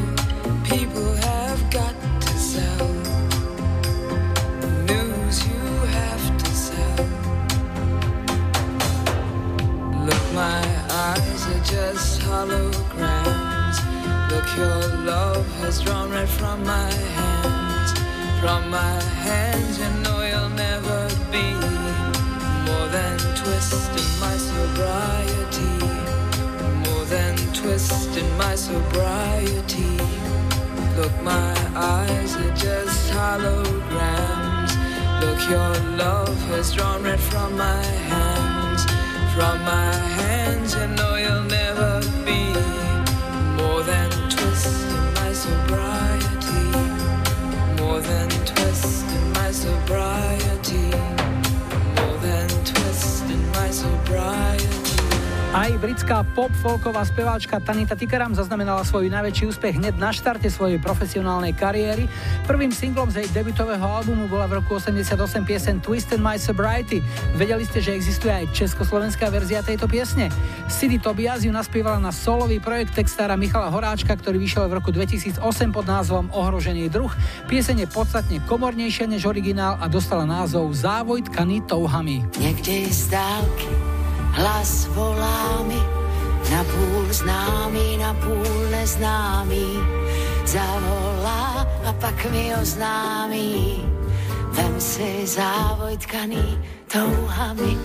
people 0.62 1.12
have 1.16 1.70
got 1.72 1.92
to 2.20 2.38
sell. 2.38 2.97
My 10.39 10.64
eyes 11.09 11.43
are 11.53 11.64
just 11.64 12.20
holograms. 12.20 13.76
Look, 14.30 14.49
your 14.57 14.80
love 15.12 15.47
has 15.62 15.82
drawn 15.82 16.11
red 16.11 16.28
from 16.28 16.62
my 16.64 16.93
hands. 17.18 17.91
From 18.41 18.70
my 18.70 19.03
hands, 19.26 19.78
you 19.80 19.91
know 20.03 20.20
you'll 20.30 20.55
never 20.68 21.01
be 21.34 21.49
more 22.68 22.89
than 22.97 23.18
twist 23.41 23.91
in 24.03 24.11
my 24.24 24.36
sobriety 24.36 25.78
more 26.84 27.05
than 27.07 27.36
twist 27.53 28.16
in 28.16 28.28
my 28.36 28.55
sobriety. 28.55 29.97
Look, 30.97 31.14
my 31.22 31.53
eyes 31.74 32.36
are 32.36 32.55
just 32.55 33.11
holograms. 33.12 34.72
Look, 35.22 35.41
your 35.51 35.72
love 35.97 36.39
has 36.53 36.72
drawn 36.74 37.03
red 37.03 37.20
from 37.20 37.57
my 37.57 37.82
hands. 38.12 38.82
From 39.34 39.57
my 39.62 39.93
hands, 40.16 40.28
you 40.74 40.86
know 40.88 41.14
you'll 41.16 41.42
never 41.44 41.97
Aj 55.59 55.74
britská 55.74 56.22
pop-folková 56.38 57.02
speváčka 57.02 57.59
Tanita 57.59 57.98
Tikaram 57.98 58.30
zaznamenala 58.30 58.86
svoj 58.86 59.11
najväčší 59.11 59.50
úspech 59.50 59.82
hneď 59.82 59.98
na 59.98 60.14
štarte 60.14 60.46
svojej 60.46 60.78
profesionálnej 60.78 61.50
kariéry. 61.50 62.06
Prvým 62.46 62.70
singlom 62.70 63.11
z 63.11 63.26
jej 63.26 63.42
debutového 63.42 63.82
albumu 63.82 64.30
bola 64.30 64.46
v 64.46 64.62
roku 64.62 64.78
88 64.78 65.18
piesen 65.42 65.82
Twisted 65.82 66.22
My 66.22 66.38
Sobriety. 66.38 67.02
Vedeli 67.34 67.66
ste, 67.66 67.82
že 67.82 67.90
existuje 67.90 68.30
aj 68.30 68.54
československá 68.54 69.34
verzia 69.34 69.59
tejto 69.66 69.90
piesne? 69.90 70.30
Sidy 70.70 71.02
Tobias 71.02 71.42
ju 71.42 71.50
naspievala 71.50 71.98
na 71.98 72.14
solový 72.14 72.62
projekt 72.62 72.94
textára 72.94 73.34
Michala 73.34 73.66
Horáčka, 73.74 74.14
ktorý 74.14 74.38
vyšiel 74.38 74.70
v 74.70 74.78
roku 74.78 74.94
2008 74.94 75.42
pod 75.74 75.90
názvom 75.90 76.30
Ohrožený 76.38 76.86
druh. 76.86 77.11
Pieseň 77.50 77.82
je 77.82 77.88
podstatne 77.90 78.38
komornejšia 78.46 79.11
než 79.11 79.26
originál 79.26 79.74
a 79.82 79.90
dostala 79.90 80.22
názov 80.22 80.70
Závoj 80.70 81.26
tkaný 81.26 81.66
touhami. 81.66 82.22
Z 82.94 83.11
dálky 83.11 83.97
hlas 84.39 84.86
volá 84.95 85.62
mi, 85.66 85.82
na 86.51 86.64
půl 86.64 87.07
známý, 87.11 87.97
na 87.97 88.14
půl 88.14 88.70
neznámý. 88.70 89.78
Zavolá 90.45 91.66
a 91.84 91.93
pak 91.93 92.30
mi 92.30 92.55
oznámí, 92.62 93.84
vem 94.51 94.80
si 94.80 95.26
závoj 95.26 95.97
tkaný 95.97 96.59
touhami, 96.93 97.78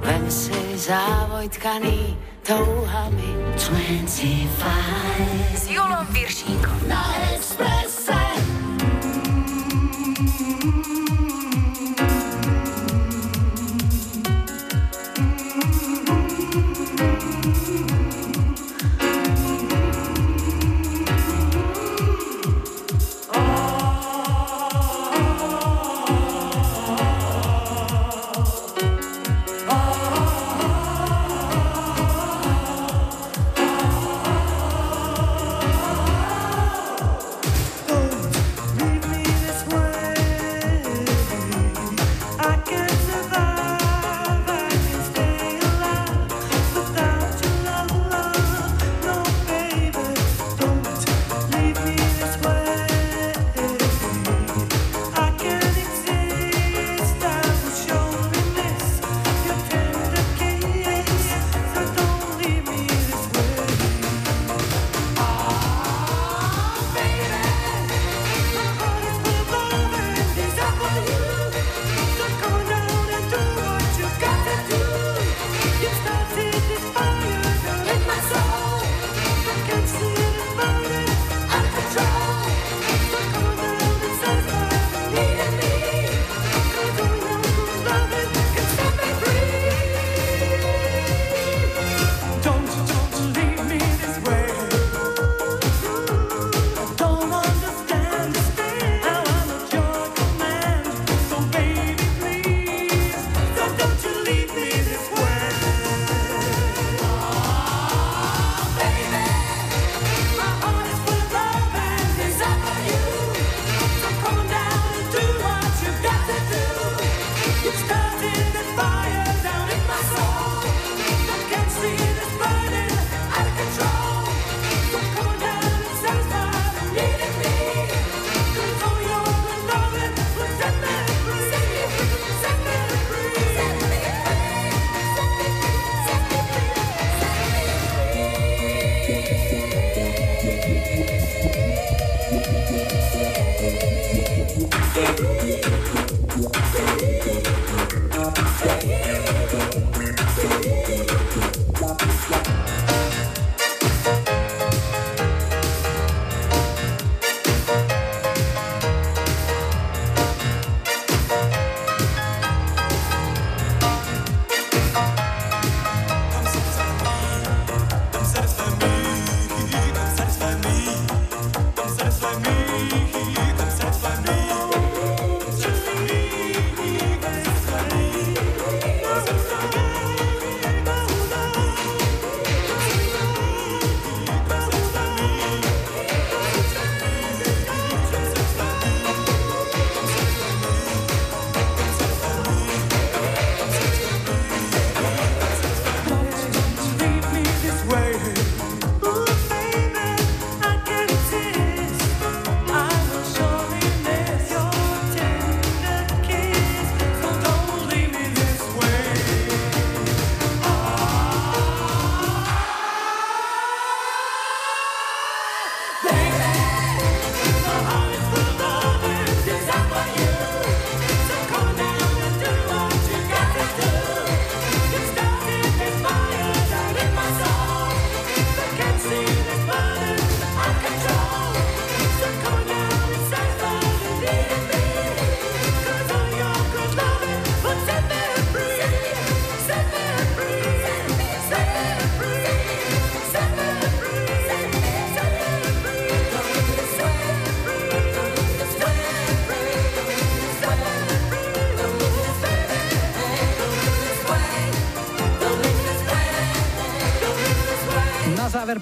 vem 0.00 0.30
si 0.30 0.78
závoj 0.78 1.48
tkaný 1.48 2.16
touhami. 2.46 3.30
25 3.56 4.48
S 5.54 5.68
Julom 5.68 6.06
Viršíkom. 6.10 6.78
na 6.88 7.02
Expresse. 7.34 8.29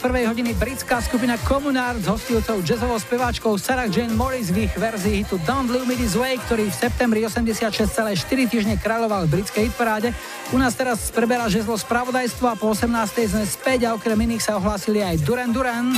Prvej 0.09 0.25
hodiny 0.25 0.57
britská 0.57 1.05
skupina 1.05 1.37
Communard 1.45 2.01
s 2.01 2.09
hostujúcou 2.09 2.65
jazzovou 2.65 2.97
speváčkou 2.97 3.53
Sarah 3.61 3.93
Jane 3.93 4.17
Morris 4.17 4.49
v 4.49 4.65
ich 4.65 4.73
verzii 4.73 5.21
hitu 5.21 5.37
Don't 5.45 5.69
Leave 5.69 5.85
Me 5.85 6.01
This 6.01 6.17
Way, 6.17 6.41
ktorý 6.49 6.73
v 6.73 6.77
septembri 6.81 7.21
86 7.29 7.69
celé 7.93 8.17
4 8.17 8.49
týždne 8.49 8.81
kráľoval 8.81 9.29
v 9.29 9.37
britskej 9.37 9.69
hitparáde. 9.69 10.17
U 10.49 10.57
nás 10.57 10.73
teraz 10.73 11.13
preberá 11.13 11.45
žezlo 11.53 11.77
spravodajstvo 11.77 12.41
a 12.49 12.57
po 12.57 12.73
18. 12.73 12.89
sme 13.37 13.45
späť 13.45 13.85
a 13.85 13.93
okrem 13.93 14.17
iných 14.17 14.49
sa 14.49 14.57
ohlásili 14.57 15.05
aj 15.05 15.21
Duran 15.29 15.53
Duran. 15.53 15.93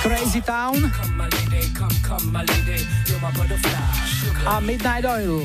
Crazy 0.00 0.40
Town 0.40 0.80
a 4.48 4.54
Midnight 4.64 5.04
Oil. 5.04 5.44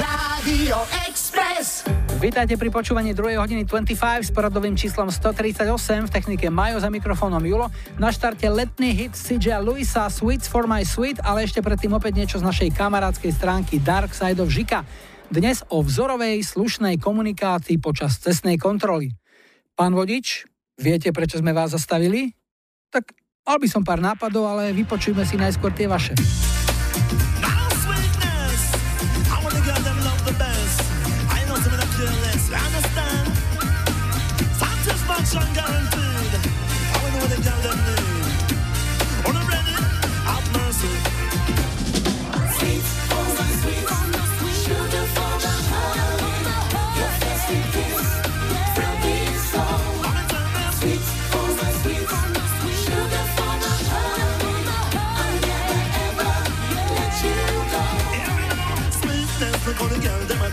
Rádio 0.00 0.80
Express. 1.04 1.84
Vítajte 2.24 2.56
pri 2.56 2.72
počúvaní 2.72 3.12
2. 3.12 3.36
hodiny 3.36 3.68
25 3.68 4.24
s 4.24 4.32
poradovým 4.32 4.80
číslom 4.80 5.12
138 5.12 6.08
v 6.08 6.10
technike 6.10 6.48
Majo 6.48 6.80
za 6.80 6.88
mikrofónom 6.88 7.44
Julo. 7.44 7.68
Na 8.00 8.08
štarte 8.08 8.48
letný 8.48 8.96
hit 8.96 9.12
CJ 9.12 9.60
Luisa 9.60 10.08
Sweets 10.08 10.48
for 10.48 10.64
my 10.64 10.80
sweet, 10.88 11.20
ale 11.20 11.44
ešte 11.44 11.60
predtým 11.60 11.92
opäť 11.92 12.16
niečo 12.16 12.40
z 12.40 12.48
našej 12.48 12.72
kamarádskej 12.72 13.28
stránky 13.28 13.76
Dark 13.76 14.16
Side 14.16 14.40
of 14.40 14.48
Žika. 14.48 14.88
Dnes 15.32 15.64
o 15.72 15.80
vzorovej 15.80 16.44
slušnej 16.44 17.00
komunikácii 17.00 17.80
počas 17.80 18.20
cestnej 18.20 18.60
kontroly. 18.60 19.16
Pán 19.72 19.96
vodič, 19.96 20.44
viete 20.76 21.16
prečo 21.16 21.40
sme 21.40 21.56
vás 21.56 21.72
zastavili? 21.72 22.36
Tak 22.92 23.16
mal 23.48 23.56
by 23.56 23.68
som 23.68 23.80
pár 23.80 24.04
nápadov, 24.04 24.44
ale 24.44 24.76
vypočujme 24.76 25.24
si 25.24 25.40
najskôr 25.40 25.72
tie 25.72 25.88
vaše. 25.88 26.12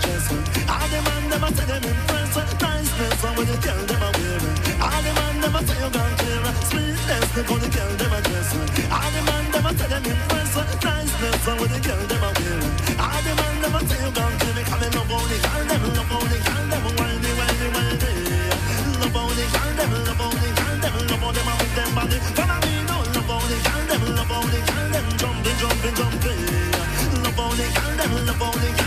Them. 0.02 0.42
All 0.70 0.88
the 0.90 1.00
man 1.02 1.24
them 1.30 1.44
a 1.44 1.50
say 1.56 1.66
them 1.66 1.84
impress. 1.84 2.36
Niceness, 2.62 3.22
how 3.22 3.34
the 3.34 3.56
girl 3.62 3.82
them 3.86 4.02
a 4.02 4.10
wear. 4.18 4.42
All 4.82 5.02
the 5.02 5.12
man 5.18 5.36
them 5.42 5.56
a 5.56 5.60
say 5.68 5.78
you 5.82 5.90
gone 5.92 6.16
clear. 6.18 6.46
Sweetness, 6.70 7.32
how 7.36 7.58
the 7.62 7.68
girl 7.70 7.92
them 8.00 8.14
a 8.14 8.20
dress. 8.22 8.52
All 8.92 9.10
the 9.12 9.22
man 9.28 9.46
them 9.52 9.66
a 9.66 9.72
say 9.78 9.88
them 9.92 10.06
impress. 10.06 10.56
Niceness, 10.84 11.46
how 11.46 11.56
the 11.56 11.80
girl 11.86 12.02
them 12.10 12.24
a 12.24 12.30
wear. 12.38 12.60
All 13.02 13.22
the 13.22 13.32
man 13.40 13.56
them 13.62 13.76
a 13.76 13.80
say 13.88 14.00
you 14.02 14.12
gone 14.12 14.36
clear. 14.40 14.56
Because 14.62 14.80
they 14.82 14.90
love 14.96 15.12
how 15.12 15.22
the 15.30 15.38
girl 15.42 15.64
them, 15.70 15.84
love 15.96 16.30
the 16.32 16.38
girl 16.46 16.66
them 16.72 16.84
whiny, 16.98 17.32
whiny, 17.40 17.68
whiny. 17.76 18.12
Love 19.02 19.18
the 19.38 19.46
girl 19.52 19.72
them, 19.80 19.92
love 20.08 20.38
the 20.42 20.50
girl 20.58 20.76
them, 20.82 20.96
love 21.10 21.22
how 21.22 21.32
them 21.32 21.48
a 21.48 21.54
move 21.60 21.74
them 21.78 21.90
body. 21.96 22.18
Follow 22.38 22.60
me 22.62 22.74
now, 22.90 23.02
love 23.16 23.46
the 23.50 23.58
girl 23.66 23.84
them, 23.90 24.02
love 24.18 24.50
the 24.52 24.60
girl 24.68 24.88
them 24.92 25.06
jumping, 25.20 25.58
jumping, 25.62 25.96
jumping. 26.00 26.40
Love 27.22 27.54
the 27.58 27.66
girl 27.76 27.94
them, 27.98 28.12
love 28.28 28.42
how 28.42 28.81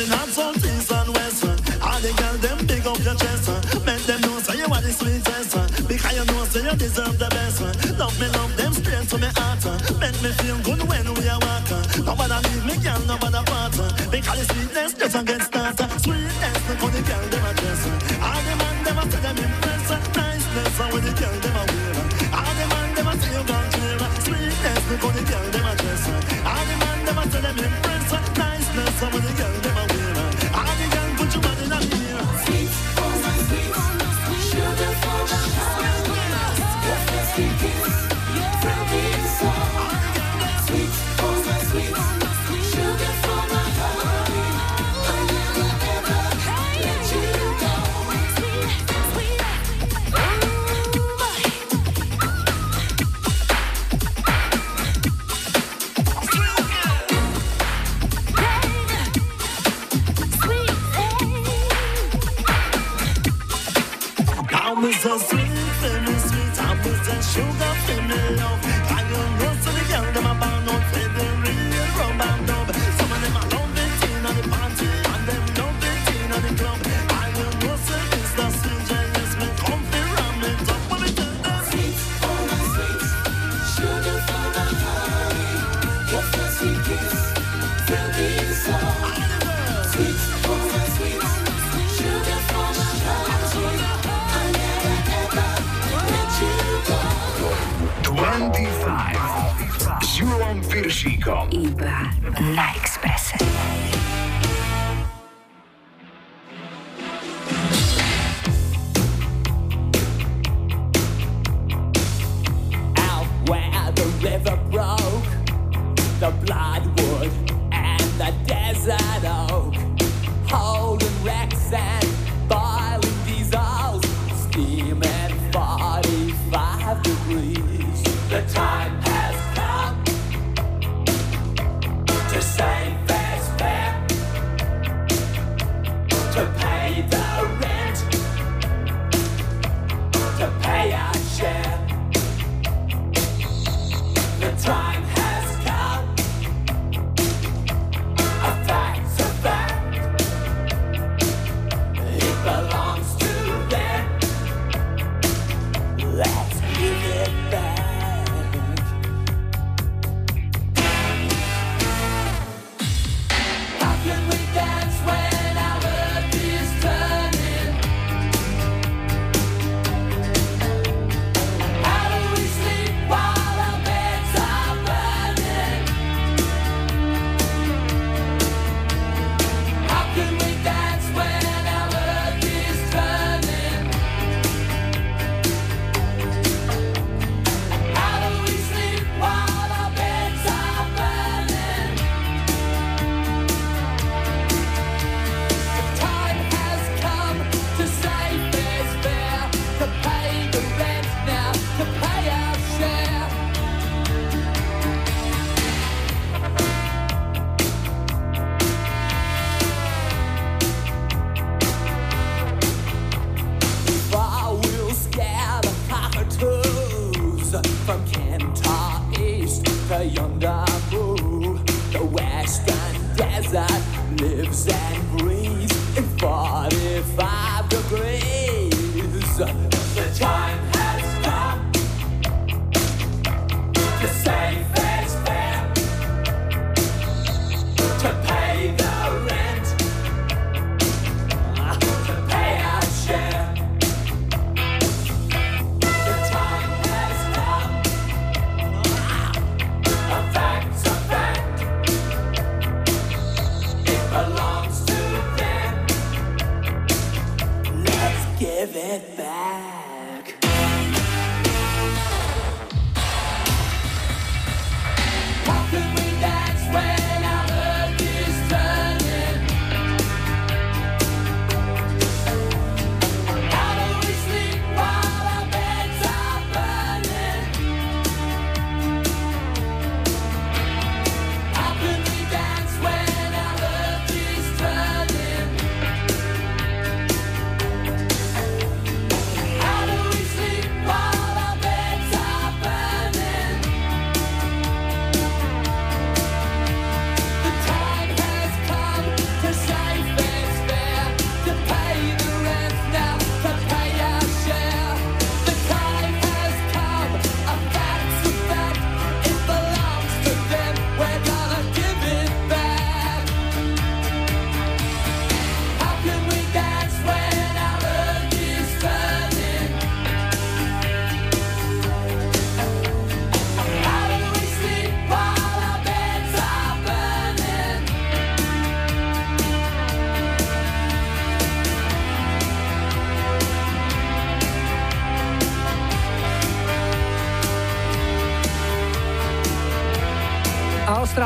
in 0.00 0.08
the 0.08 0.16
north, 0.16 0.32
south, 0.32 0.56
east 0.56 0.90
and 0.90 1.10
west. 1.14 1.44
All 1.82 2.00
the 2.00 2.10
girls 2.18 2.40
them 2.40 2.58
big 2.66 2.86
up 2.86 2.98
your 3.04 3.14
chest. 3.14 3.46
Make 3.86 4.02
them 4.06 4.20
know 4.22 4.38
say 4.40 4.58
you 4.58 4.66
are 4.66 4.82
the 4.82 4.90
sweetest. 4.90 5.54
Because 5.86 6.14
you 6.16 6.24
know 6.24 6.44
say 6.44 6.62
you 6.64 6.74
deserve 6.76 7.18
the 7.18 7.28
best. 7.30 7.60
Love 7.98 8.18
me, 8.18 8.26
love 8.34 8.56
them 8.56 8.72
straight 8.72 9.06
to 9.08 9.18
me 9.18 9.28
heart. 9.38 9.62
Make 10.00 10.18
me 10.22 10.30
feel 10.42 10.58
good 10.66 10.82
when 10.88 11.06
we 11.14 11.28
are 11.28 11.38
walking. 11.38 11.84
Nobody 12.04 12.38
leave 12.48 12.64
me, 12.66 12.74
girl, 12.82 13.00
nobody 13.06 13.42
part. 13.46 13.76
Because 14.10 14.46
the 14.48 14.63
us. 65.06 65.33
z 100.14 100.18
Julą 100.18 100.60
Wirsziką 100.74 101.46
na 102.54 102.74
Ekspresie. 102.74 103.43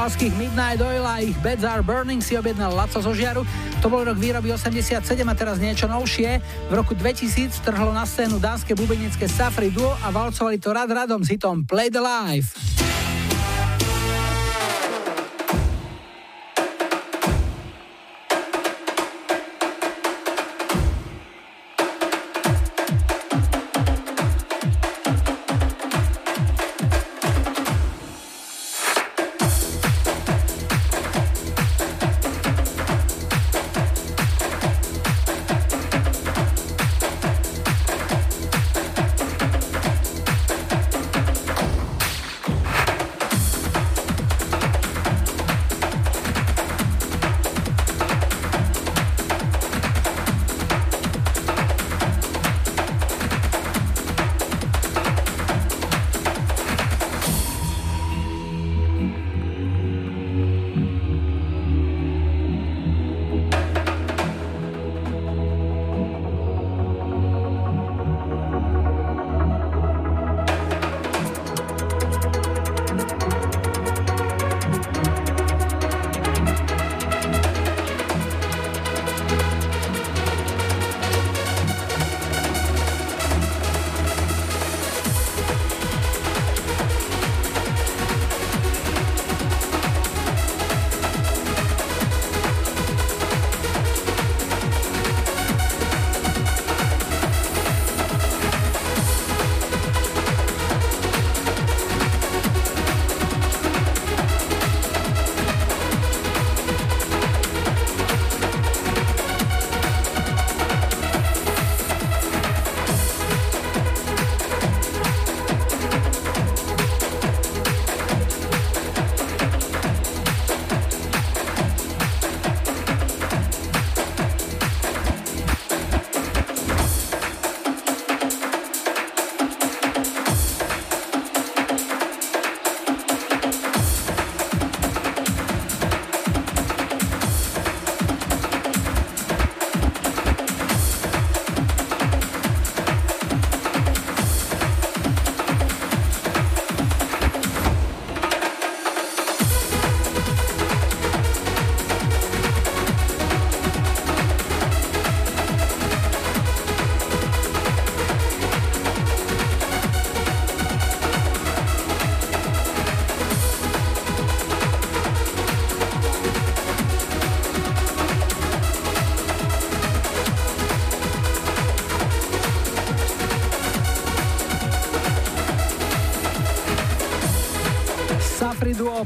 australských 0.09 0.41
Midnight 0.41 0.81
Oil 0.81 1.05
a 1.05 1.21
ich 1.21 1.37
Beds 1.45 1.69
Are 1.69 1.85
Burning 1.85 2.25
si 2.25 2.33
objednal 2.33 2.73
Laco 2.73 2.97
zo 2.97 3.13
Žiaru. 3.13 3.45
To 3.85 3.93
bol 3.93 4.09
rok 4.09 4.17
výroby 4.17 4.49
87 4.49 5.05
a 5.05 5.35
teraz 5.37 5.61
niečo 5.61 5.85
novšie. 5.85 6.41
V 6.41 6.73
roku 6.73 6.97
2000 6.97 7.61
trhlo 7.61 7.93
na 7.93 8.09
scénu 8.09 8.41
dánske 8.41 8.73
bubenické 8.73 9.29
Safri 9.29 9.69
Duo 9.69 9.93
a 10.01 10.09
valcovali 10.09 10.57
to 10.65 10.73
rad 10.73 10.89
radom 10.89 11.21
s 11.21 11.37
hitom 11.37 11.61
Play 11.69 11.93
the 11.93 12.01
Life. 12.01 12.57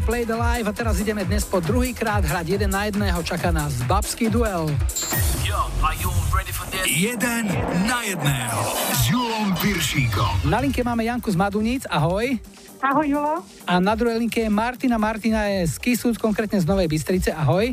Play 0.03 0.27
the 0.27 0.35
Live 0.35 0.67
a 0.67 0.75
teraz 0.75 0.99
ideme 0.99 1.23
dnes 1.23 1.47
po 1.47 1.63
druhýkrát 1.63 2.27
hrať 2.27 2.59
jeden 2.59 2.75
na 2.75 2.91
jedného, 2.91 3.23
čaká 3.23 3.55
nás 3.55 3.71
babský 3.87 4.27
duel. 4.27 4.67
Yo, 5.47 5.55
are 5.79 5.95
you 6.03 6.11
ready 6.35 6.51
for 6.51 6.67
this? 6.75 6.83
Jeden 6.91 7.47
na 7.87 8.03
jedného 8.03 8.61
s 8.99 9.07
Julom 9.07 9.55
Piršíkom. 9.63 10.51
Na 10.51 10.59
linke 10.59 10.83
máme 10.83 11.07
Janku 11.07 11.31
z 11.31 11.39
Maduníc, 11.39 11.87
ahoj. 11.87 12.35
Ahoj, 12.83 13.07
Julo. 13.07 13.47
A 13.63 13.79
na 13.79 13.95
druhej 13.95 14.19
linke 14.19 14.43
je 14.43 14.51
Martina. 14.51 14.99
Martina 14.99 15.47
je 15.47 15.71
z 15.71 15.79
Kisúc, 15.79 16.19
konkrétne 16.19 16.59
z 16.59 16.67
Novej 16.67 16.91
Bystrice, 16.91 17.31
ahoj. 17.31 17.71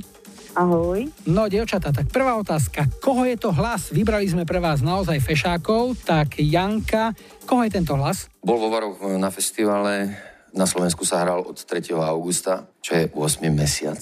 Ahoj. 0.54 1.10
No, 1.26 1.50
dievčatá, 1.50 1.90
tak 1.90 2.14
prvá 2.14 2.38
otázka. 2.38 2.86
Koho 3.02 3.26
je 3.26 3.42
to 3.42 3.50
hlas? 3.50 3.90
Vybrali 3.90 4.30
sme 4.30 4.46
pre 4.46 4.62
vás 4.62 4.86
naozaj 4.86 5.18
fešákov, 5.18 5.98
tak 6.06 6.38
Janka, 6.38 7.18
koho 7.50 7.66
je 7.66 7.74
tento 7.74 7.98
hlas? 7.98 8.30
Bol 8.46 8.62
vo 8.62 8.70
Varoch 8.70 9.02
na 9.18 9.34
festivale, 9.34 10.14
na 10.54 10.66
Slovensku 10.66 11.04
sa 11.04 11.22
hral 11.22 11.42
od 11.44 11.58
3. 11.58 11.94
augusta, 11.96 12.68
čo 12.80 12.96
je 12.96 13.04
8. 13.12 13.46
mesiac. 13.50 14.02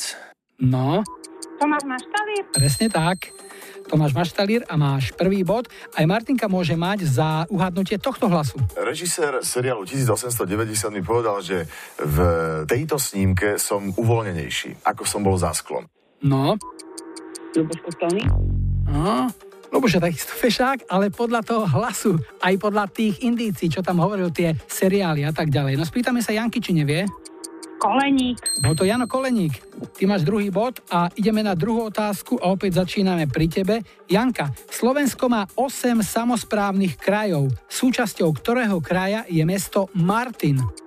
No, 0.58 1.04
Tomáš 1.58 1.84
Maštalír? 1.86 2.44
presne 2.54 2.88
tak. 2.90 3.30
Tomáš 3.88 4.12
Maštalír 4.12 4.68
a 4.68 4.76
máš 4.76 5.16
prvý 5.16 5.48
bod. 5.48 5.72
Aj 5.96 6.04
Martinka 6.04 6.52
môže 6.52 6.76
mať 6.76 7.08
za 7.08 7.48
uhadnutie 7.48 7.96
tohto 7.96 8.28
hlasu. 8.28 8.60
Režisér 8.76 9.40
seriálu 9.48 9.88
1890 9.88 10.92
mi 10.92 11.00
povedal, 11.00 11.40
že 11.40 11.72
v 11.96 12.18
tejto 12.68 13.00
snímke 13.00 13.56
som 13.56 13.88
uvoľnenejší, 13.96 14.84
ako 14.84 15.08
som 15.08 15.24
bol 15.24 15.40
za 15.40 15.56
sklom. 15.56 15.88
No, 16.20 16.60
Ľuboš 17.56 17.80
Kostelný? 17.80 18.28
no. 18.92 19.32
Luboš 19.72 20.00
je 20.00 20.06
takisto 20.08 20.34
fešák, 20.34 20.88
ale 20.88 21.12
podľa 21.12 21.42
toho 21.44 21.64
hlasu, 21.68 22.16
aj 22.40 22.56
podľa 22.56 22.88
tých 22.88 23.20
indícií, 23.24 23.68
čo 23.68 23.84
tam 23.84 24.00
hovoril, 24.00 24.32
tie 24.32 24.56
seriály 24.68 25.28
a 25.28 25.32
tak 25.36 25.52
ďalej. 25.52 25.76
No 25.76 25.84
spýtame 25.84 26.24
sa 26.24 26.32
Janky, 26.32 26.64
či 26.64 26.72
nevie. 26.72 27.04
Koleník. 27.78 28.42
Bol 28.66 28.74
to 28.74 28.90
Jano 28.90 29.06
Koleník. 29.06 29.54
Ty 29.94 30.10
máš 30.10 30.26
druhý 30.26 30.50
bod 30.50 30.82
a 30.90 31.14
ideme 31.14 31.46
na 31.46 31.54
druhú 31.54 31.94
otázku 31.94 32.42
a 32.42 32.50
opäť 32.50 32.82
začíname 32.82 33.30
pri 33.30 33.46
tebe. 33.46 33.76
Janka, 34.10 34.50
Slovensko 34.66 35.30
má 35.30 35.46
8 35.54 36.02
samozprávnych 36.02 36.98
krajov, 36.98 37.54
súčasťou 37.70 38.34
ktorého 38.34 38.82
kraja 38.82 39.30
je 39.30 39.46
mesto 39.46 39.94
Martin. 39.94 40.87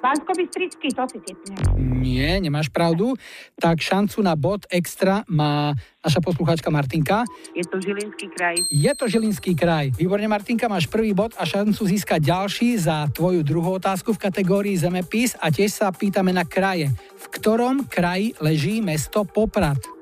Bansko 0.00 0.32
bystrický 0.32 0.88
to 0.96 1.04
si 1.12 1.18
typnem. 1.20 1.56
Nie, 2.00 2.40
nemáš 2.40 2.72
pravdu. 2.72 3.12
Tak 3.60 3.80
šancu 3.80 4.24
na 4.24 4.32
bod 4.32 4.64
extra 4.72 5.20
má 5.28 5.76
naša 6.00 6.24
poslucháčka 6.24 6.72
Martinka. 6.72 7.28
Je 7.52 7.60
to 7.68 7.76
Žilinský 7.76 8.26
kraj. 8.32 8.56
Je 8.72 8.92
to 8.96 9.04
Žilinský 9.04 9.52
kraj. 9.52 9.92
Výborne, 10.00 10.24
Martinka, 10.24 10.64
máš 10.64 10.88
prvý 10.88 11.12
bod 11.12 11.36
a 11.36 11.44
šancu 11.44 11.84
získať 11.84 12.24
ďalší 12.24 12.80
za 12.80 13.04
tvoju 13.12 13.44
druhú 13.44 13.76
otázku 13.76 14.16
v 14.16 14.22
kategórii 14.24 14.80
Zemepis 14.80 15.36
a 15.36 15.52
tiež 15.52 15.76
sa 15.76 15.92
pýtame 15.92 16.32
na 16.32 16.48
kraje. 16.48 16.88
V 17.20 17.24
ktorom 17.36 17.84
kraji 17.84 18.32
leží 18.40 18.80
mesto 18.80 19.28
Poprad? 19.28 19.99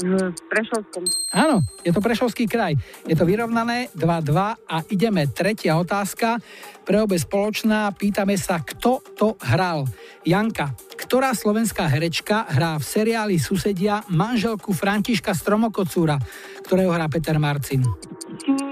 V 0.00 0.32
Prešovskom. 0.48 1.04
Áno, 1.36 1.60
je 1.84 1.92
to 1.92 2.00
Prešovský 2.00 2.48
kraj. 2.48 2.72
Je 3.04 3.12
to 3.12 3.28
vyrovnané 3.28 3.92
2-2 3.92 4.32
a 4.64 4.76
ideme 4.88 5.28
tretia 5.28 5.76
otázka. 5.76 6.40
Pre 6.88 6.98
obe 7.04 7.20
spoločná 7.20 7.92
pýtame 7.92 8.40
sa, 8.40 8.64
kto 8.64 9.04
to 9.14 9.36
hral. 9.44 9.84
Janka, 10.24 10.72
ktorá 10.96 11.36
slovenská 11.36 11.84
herečka 11.88 12.48
hrá 12.48 12.80
v 12.80 12.84
seriáli 12.84 13.36
Susedia 13.36 14.00
manželku 14.08 14.72
Františka 14.72 15.36
Stromokocúra, 15.36 16.16
ktorého 16.64 16.96
hrá 16.96 17.04
Peter 17.12 17.36
Marcin? 17.36 17.84
Mm, 17.84 18.69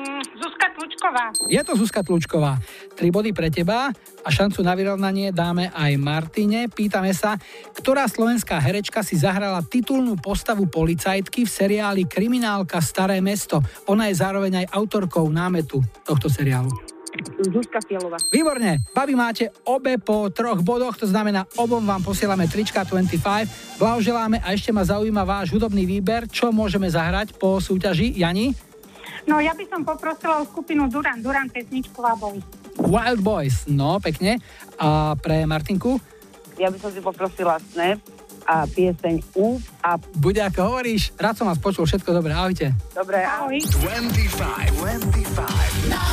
Tlučková. 0.98 1.30
Je 1.46 1.62
to 1.62 1.78
Zuzka 1.78 2.02
Tlučková. 2.02 2.58
Tri 2.98 3.14
body 3.14 3.30
pre 3.30 3.54
teba 3.54 3.94
a 4.26 4.28
šancu 4.34 4.66
na 4.66 4.74
vyrovnanie 4.74 5.30
dáme 5.30 5.70
aj 5.70 5.94
Martine. 5.94 6.66
Pýtame 6.66 7.14
sa, 7.14 7.38
ktorá 7.78 8.10
slovenská 8.10 8.58
herečka 8.58 9.06
si 9.06 9.14
zahrala 9.14 9.62
titulnú 9.62 10.18
postavu 10.18 10.66
policajtky 10.66 11.46
v 11.46 11.54
seriáli 11.54 12.02
Kriminálka 12.02 12.82
Staré 12.82 13.22
mesto. 13.22 13.62
Ona 13.86 14.10
je 14.10 14.18
zároveň 14.18 14.66
aj 14.66 14.74
autorkou 14.74 15.30
námetu 15.30 15.78
tohto 16.02 16.26
seriálu. 16.26 16.74
Zuzka 17.46 17.78
Fielová. 17.78 18.18
Výborne, 18.34 18.82
babi 18.90 19.14
máte 19.14 19.54
obe 19.70 20.02
po 20.02 20.26
troch 20.34 20.60
bodoch, 20.66 20.98
to 20.98 21.06
znamená 21.06 21.46
obom 21.56 21.80
vám 21.80 22.02
posielame 22.02 22.50
trička 22.50 22.82
25. 22.82 23.78
Blahoželáme 23.78 24.42
a 24.42 24.50
ešte 24.50 24.74
ma 24.74 24.82
zaujíma 24.82 25.22
váš 25.22 25.54
hudobný 25.54 25.86
výber, 25.86 26.26
čo 26.26 26.50
môžeme 26.50 26.90
zahrať 26.90 27.38
po 27.38 27.62
súťaži. 27.62 28.18
Jani? 28.18 28.67
No 29.28 29.44
ja 29.44 29.52
by 29.52 29.64
som 29.68 29.84
poprosila 29.84 30.40
o 30.40 30.48
skupinu 30.48 30.88
Duran 30.88 31.20
Duran 31.20 31.52
pesničku 31.52 32.00
Boys. 32.16 32.42
Wild 32.80 33.20
Boys, 33.20 33.68
no 33.68 34.00
pekne. 34.00 34.40
A 34.80 35.12
pre 35.20 35.44
Martinku? 35.44 36.00
Ja 36.56 36.72
by 36.72 36.80
som 36.80 36.90
si 36.90 37.04
poprosila 37.04 37.60
Snap 37.60 38.00
a 38.48 38.64
pieseň 38.64 39.20
U 39.36 39.60
a... 39.84 40.00
Bude 40.16 40.40
ako 40.40 40.72
hovoríš, 40.72 41.12
rád 41.20 41.36
som 41.36 41.46
vás 41.52 41.60
počul, 41.60 41.84
všetko 41.84 42.16
dobré, 42.16 42.32
ahojte. 42.32 42.72
Dobre, 42.96 43.20
ahoj. 43.20 43.60
25, 43.60 44.72
25. 44.72 45.92
Na. 45.92 46.08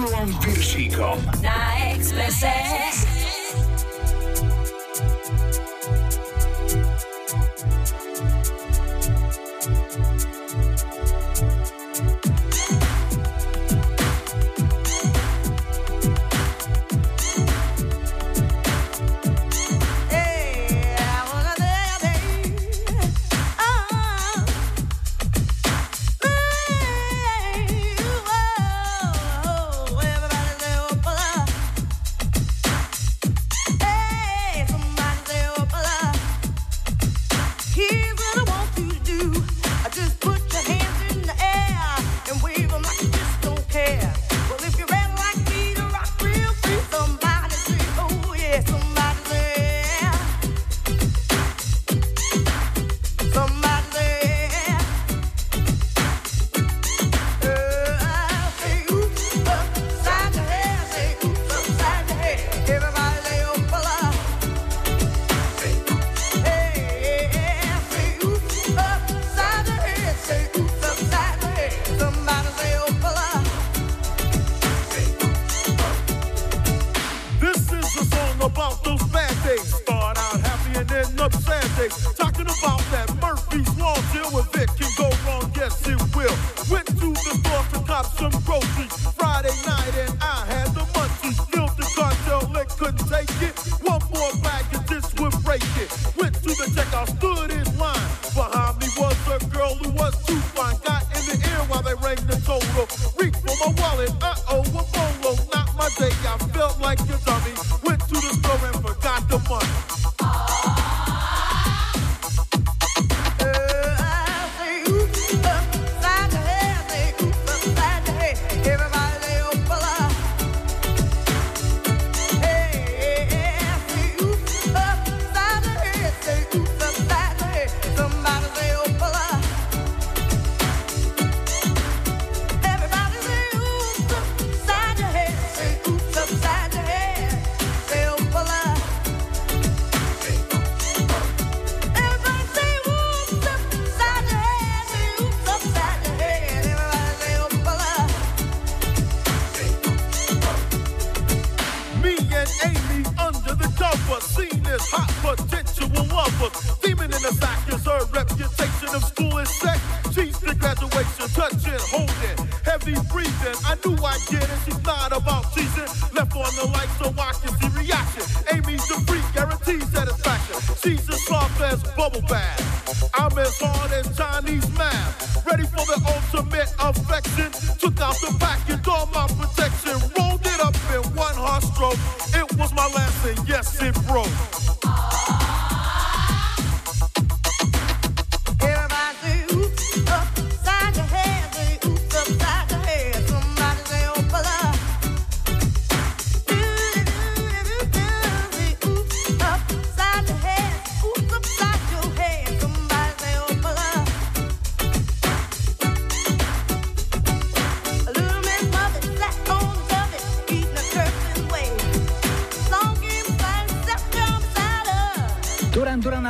Julom 0.00 0.32
Piršíkom. 0.40 1.18
Na 1.44 1.76
Expresse. 1.92 3.09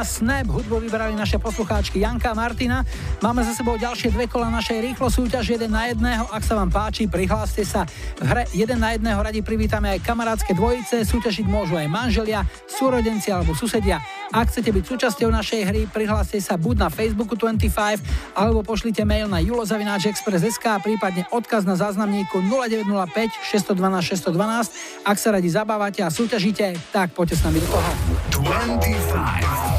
Duran 0.00 0.08
Duran 0.08 0.40
a 0.40 0.40
Snap 0.40 0.48
hudbu 0.48 0.80
vybrali 0.80 1.12
naše 1.12 1.36
poslucháčky 1.36 2.00
Janka 2.00 2.32
a 2.32 2.34
Martina. 2.34 2.84
Máme 3.20 3.44
za 3.44 3.52
sebou 3.52 3.76
ďalšie 3.76 4.08
dve 4.08 4.32
kola 4.32 4.48
našej 4.48 4.80
rýchlo 4.80 5.12
súťaž 5.12 5.60
1 5.60 5.68
na 5.68 5.92
1. 5.92 6.00
Ak 6.32 6.40
sa 6.40 6.56
vám 6.56 6.72
páči, 6.72 7.04
prihláste 7.04 7.68
sa. 7.68 7.84
V 8.16 8.24
hre 8.24 8.48
1 8.56 8.80
na 8.80 8.96
1 8.96 9.04
radi 9.04 9.44
privítame 9.44 9.92
aj 9.92 10.00
kamarátske 10.00 10.56
dvojice. 10.56 11.04
Súťažiť 11.04 11.44
môžu 11.44 11.76
aj 11.76 11.84
manželia, 11.92 12.48
súrodenci 12.64 13.28
alebo 13.28 13.52
susedia. 13.52 14.00
Ak 14.30 14.48
chcete 14.48 14.70
byť 14.70 14.84
súčasťou 14.86 15.26
našej 15.26 15.60
hry, 15.68 15.80
prihláste 15.90 16.38
sa 16.38 16.54
buď 16.56 16.86
na 16.86 16.88
Facebooku 16.88 17.34
25 17.34 18.38
alebo 18.38 18.62
pošlite 18.62 19.02
mail 19.02 19.26
na 19.26 19.42
julozavináčexpress.sk 19.42 20.64
a 20.70 20.78
prípadne 20.78 21.26
odkaz 21.34 21.66
na 21.66 21.74
záznamníku 21.74 22.38
0905 22.46 23.36
612 23.42 24.32
612. 24.32 25.04
Ak 25.04 25.18
sa 25.18 25.34
radi 25.34 25.50
zabávate 25.50 26.00
a 26.06 26.08
súťažíte, 26.08 26.78
tak 26.94 27.10
poďte 27.12 27.36
s 27.36 27.42
nami 27.42 27.58
do 27.58 27.68
toho. 27.68 27.90
25 28.38 29.69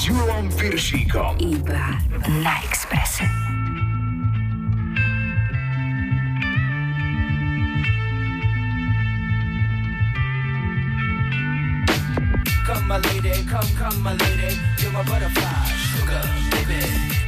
s 0.00 0.08
Julom 0.08 0.48
Piršíkom. 0.56 1.36
Iba 1.36 2.00
na 2.40 2.56
Expresse. 2.64 3.28
Come, 12.64 12.88
my 12.88 12.96
lady, 13.12 13.44
come, 13.44 13.68
come, 13.76 14.00
my 14.00 14.16
lady, 14.16 14.56
you're 14.80 14.88
my 14.88 15.04
butterfly, 15.04 15.68
sugar, 15.68 16.24
baby. 16.48 16.99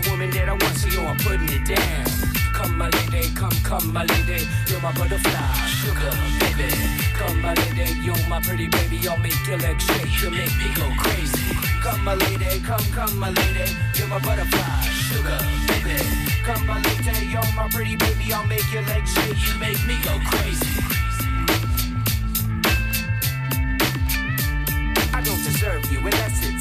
the 0.00 0.10
woman 0.10 0.30
that 0.30 0.48
I 0.48 0.52
want, 0.52 0.76
so 0.76 0.88
yo, 0.88 1.06
I'm 1.06 1.16
putting 1.18 1.48
it 1.48 1.64
down. 1.66 2.06
Come, 2.52 2.76
my 2.78 2.88
lady, 2.90 3.30
come, 3.34 3.54
come, 3.62 3.92
my 3.92 4.04
lady. 4.04 4.46
You're 4.66 4.80
my 4.80 4.92
butterfly, 4.92 5.54
sugar, 5.80 6.12
baby. 6.40 6.70
Come, 7.14 7.40
my 7.42 7.54
lady, 7.54 7.92
you're 8.02 8.28
my 8.28 8.40
pretty 8.40 8.68
baby. 8.68 9.08
I'll 9.08 9.18
make 9.18 9.38
your 9.46 9.58
legs 9.58 9.84
shake, 9.84 10.22
you 10.22 10.30
make 10.30 10.54
me 10.58 10.68
go 10.74 10.86
crazy. 10.98 11.54
Come, 11.82 12.04
my 12.04 12.14
lady, 12.14 12.60
come, 12.60 12.84
come, 12.92 13.18
my 13.18 13.30
lady. 13.30 13.70
You're 13.94 14.08
my 14.08 14.18
butterfly, 14.18 14.82
sugar, 15.08 15.38
baby. 15.68 15.98
Come, 16.44 16.66
my 16.66 16.80
lady, 16.82 17.26
you're 17.26 17.52
my 17.54 17.68
pretty 17.70 17.96
baby. 17.96 18.32
I'll 18.32 18.46
make 18.46 18.66
your 18.72 18.82
legs 18.82 19.12
shake, 19.14 19.38
you 19.46 19.54
make 19.58 19.80
me 19.86 19.96
go 20.02 20.14
crazy. 20.30 20.74
I 25.14 25.20
don't 25.22 25.42
deserve 25.42 25.90
you, 25.90 25.98
unless 25.98 26.46
it's 26.46 26.47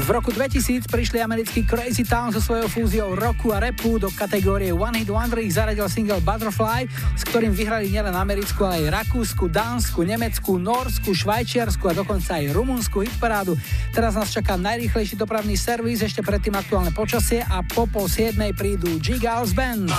V 0.00 0.08
roku 0.10 0.34
2000 0.34 0.90
prišli 0.90 1.22
americkí 1.22 1.62
Crazy 1.62 2.02
Town 2.02 2.34
so 2.34 2.42
svojou 2.42 2.66
fúziou 2.66 3.14
roku 3.14 3.54
a 3.54 3.62
repu 3.62 4.00
do 4.00 4.10
kategórie 4.10 4.74
One 4.74 4.98
Hit 4.98 5.06
Wonder 5.12 5.38
ich 5.38 5.54
zaradil 5.54 5.86
single 5.86 6.18
Butterfly, 6.18 6.90
s 7.14 7.22
ktorým 7.30 7.54
vyhrali 7.54 7.92
nielen 7.94 8.10
Americku, 8.16 8.66
ale 8.66 8.90
aj 8.90 9.06
Rakúsku, 9.06 9.46
Dánsku, 9.46 10.02
Nemecku, 10.02 10.58
Norsku, 10.58 11.14
Švajčiarsku 11.14 11.84
a 11.86 11.94
dokonca 11.94 12.40
aj 12.40 12.50
Rumunsku 12.50 13.06
hitparádu. 13.06 13.54
Teraz 13.94 14.18
nás 14.18 14.34
čaká 14.34 14.58
najrýchlejší 14.58 15.14
dopravný 15.14 15.54
servis, 15.54 16.02
ešte 16.02 16.26
predtým 16.26 16.58
aktuálne 16.58 16.90
počasie 16.90 17.46
a 17.46 17.62
po 17.62 17.86
pol 17.86 18.10
siedmej 18.10 18.50
prídu 18.58 18.98
G-Gals 18.98 19.54
Band. 19.54 19.94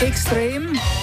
Extreme. 0.00 0.97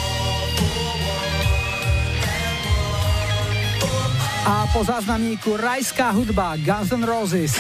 A 4.46 4.70
po 4.70 4.86
záznamníku 4.86 5.58
rajská 5.58 6.14
hudba 6.14 6.54
Guns 6.62 6.94
N' 6.94 7.02
Roses. 7.02 7.58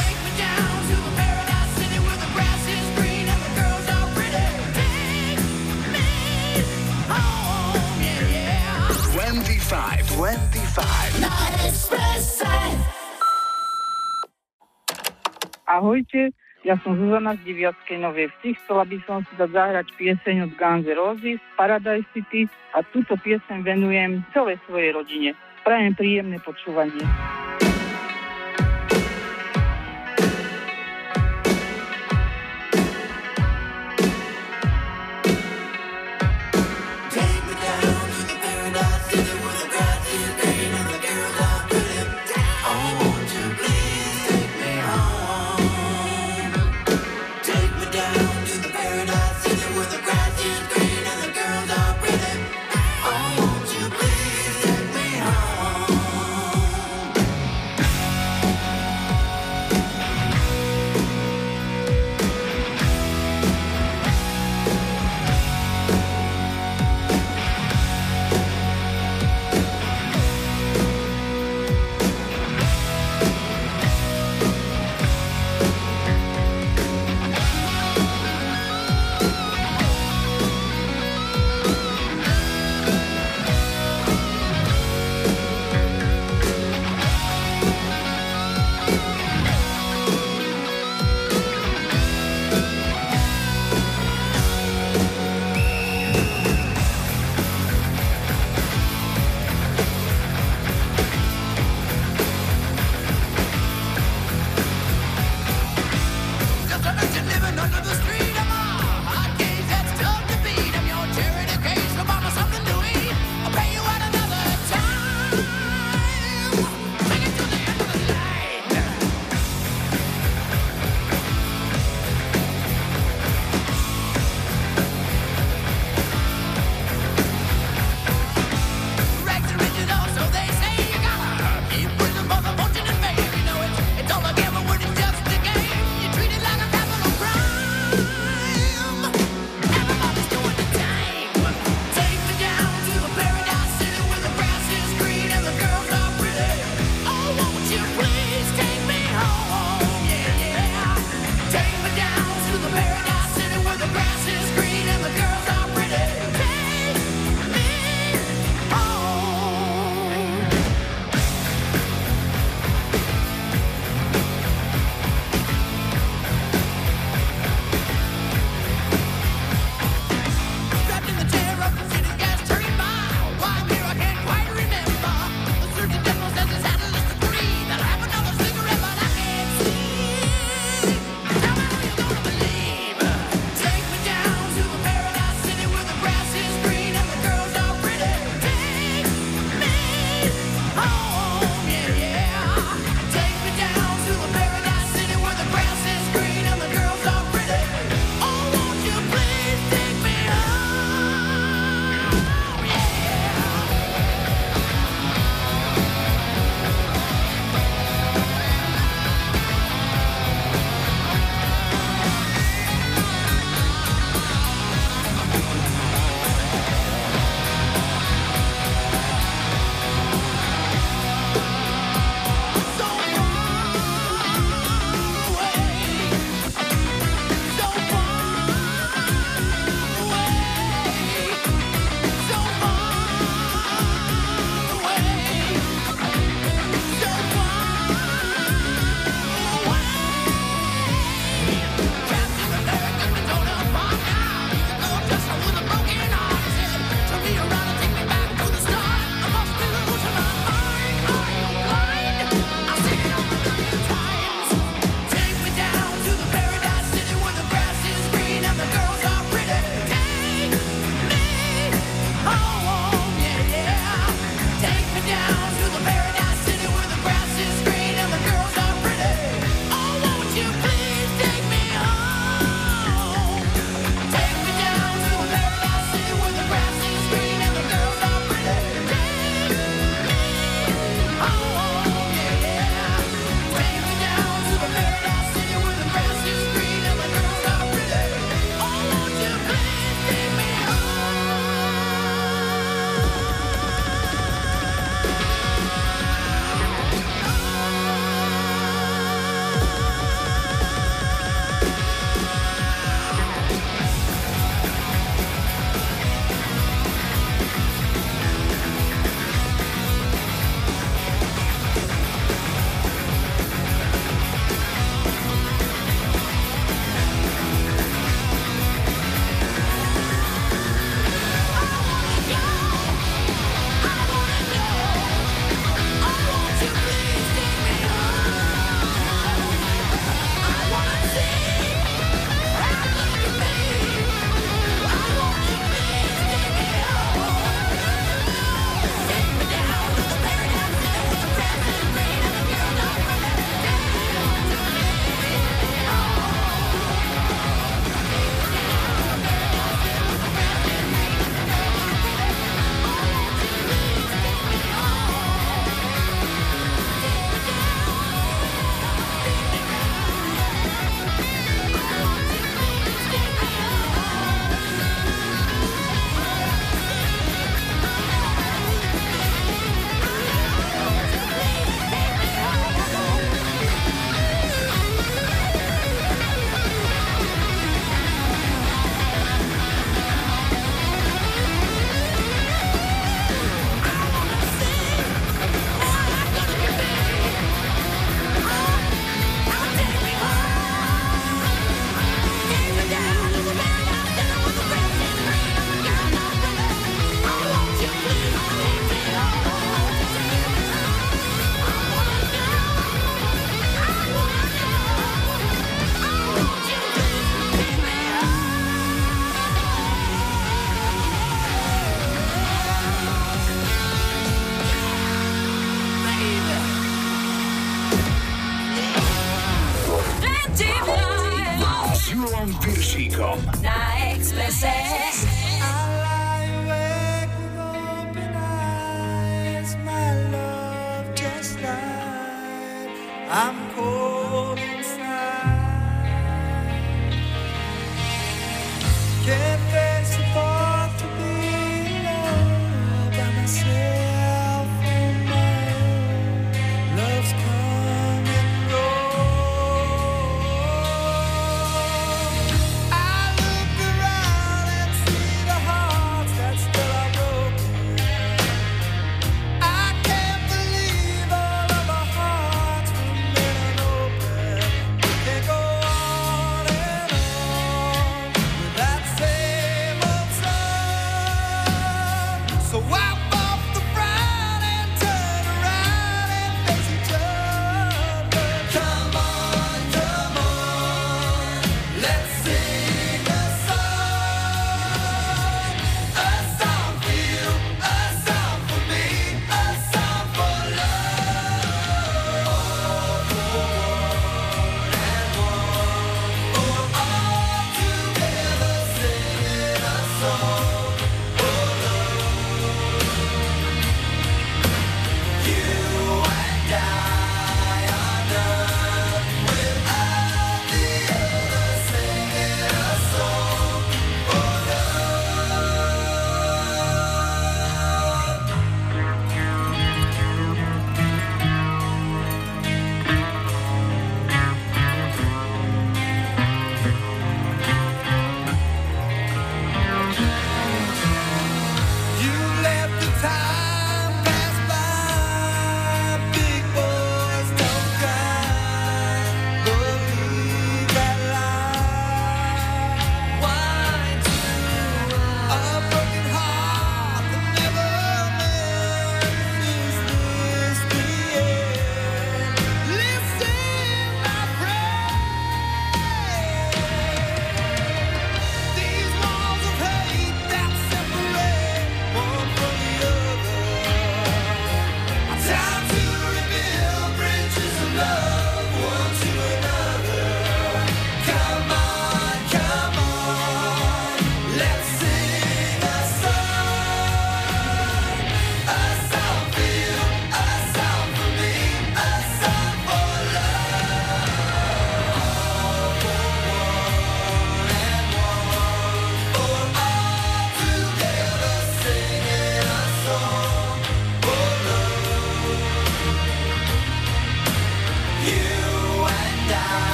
25, 9.17 10.13
25. 10.13 11.25
Na 11.25 11.33
Expresse. 11.65 12.45
Ahojte, 15.65 16.29
ja 16.61 16.77
som 16.85 16.93
Zuzana 16.93 17.33
z 17.33 17.49
Diviackej 17.49 17.97
Novej 17.97 18.29
Vsi. 18.37 18.53
Chcela 18.61 18.85
by 18.85 18.97
som 19.09 19.25
si 19.25 19.33
dať 19.33 19.49
zahrať 19.49 19.87
pieseň 19.97 20.35
od 20.45 20.51
Guns 20.53 20.85
Roses 20.93 21.41
Paradise 21.57 22.05
City 22.13 22.45
a 22.77 22.85
túto 22.93 23.17
pieseň 23.17 23.65
venujem 23.65 24.21
celej 24.37 24.61
svojej 24.69 24.93
rodine. 24.93 25.33
Prajem 25.65 25.97
príjemné 25.97 26.37
počúvanie. 26.45 27.01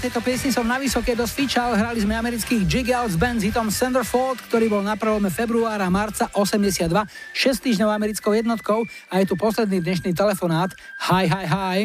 Tejto 0.00 0.24
piesni 0.24 0.48
som 0.48 0.64
na 0.64 0.80
vysoké 0.80 1.12
dosť 1.12 1.34
fičal. 1.36 1.76
Hrali 1.76 2.00
sme 2.00 2.16
amerických 2.16 2.64
Jigouts 2.64 3.20
band 3.20 3.44
s 3.44 3.52
hitom 3.52 3.68
Centerfold, 3.68 4.40
ktorý 4.48 4.72
bol 4.72 4.80
na 4.80 4.96
prvome 4.96 5.28
februára 5.28 5.92
marca 5.92 6.24
82, 6.32 6.88
6 6.88 7.64
týždňov 7.68 7.90
americkou 7.92 8.32
jednotkou 8.32 8.88
a 9.12 9.20
je 9.20 9.28
tu 9.28 9.36
posledný 9.36 9.84
dnešný 9.84 10.16
telefonát. 10.16 10.72
Hi, 11.04 11.28
hi, 11.28 11.44
hi. 11.44 11.78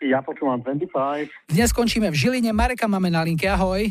Ja 0.00 0.24
počúvam 0.24 0.64
25. 0.64 1.28
Dnes 1.52 1.68
skončíme 1.68 2.08
v 2.08 2.16
Žiline. 2.16 2.56
Mareka 2.56 2.88
máme 2.88 3.12
na 3.12 3.20
linke, 3.20 3.44
ahoj. 3.44 3.84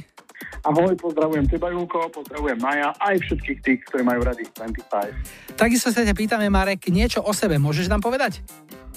Ahoj, 0.66 0.94
pozdravujem 0.98 1.46
teba, 1.46 1.70
Julko, 1.70 2.10
pozdravujem 2.10 2.58
Maja, 2.58 2.94
aj 2.98 3.18
všetkých 3.26 3.60
tých, 3.62 3.80
ktorí 3.90 4.02
majú 4.06 4.22
radi 4.26 4.46
25. 4.54 5.58
Takisto 5.58 5.90
sa 5.90 6.06
ťa 6.06 6.14
pýtame, 6.14 6.50
Marek, 6.50 6.90
niečo 6.94 7.26
o 7.26 7.34
sebe 7.34 7.58
môžeš 7.58 7.90
nám 7.90 8.02
povedať? 8.06 8.42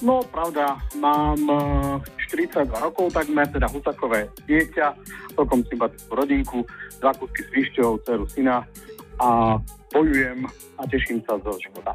No, 0.01 0.25
pravda, 0.25 0.81
mám 0.97 1.41
eh, 1.45 2.20
42 2.31 2.71
rokov 2.79 3.11
takmer, 3.11 3.43
teda 3.51 3.67
husakové 3.67 4.31
dieťa, 4.47 4.95
celkom 5.35 5.59
sympatickú 5.67 6.11
rodinku, 6.15 6.59
dva 7.03 7.11
kusky 7.11 7.43
s 7.51 7.75
dceru, 7.75 8.23
syna 8.31 8.63
a 9.19 9.59
bojujem 9.91 10.47
a 10.79 10.81
teším 10.87 11.19
sa 11.27 11.35
zo 11.43 11.51
života. 11.59 11.91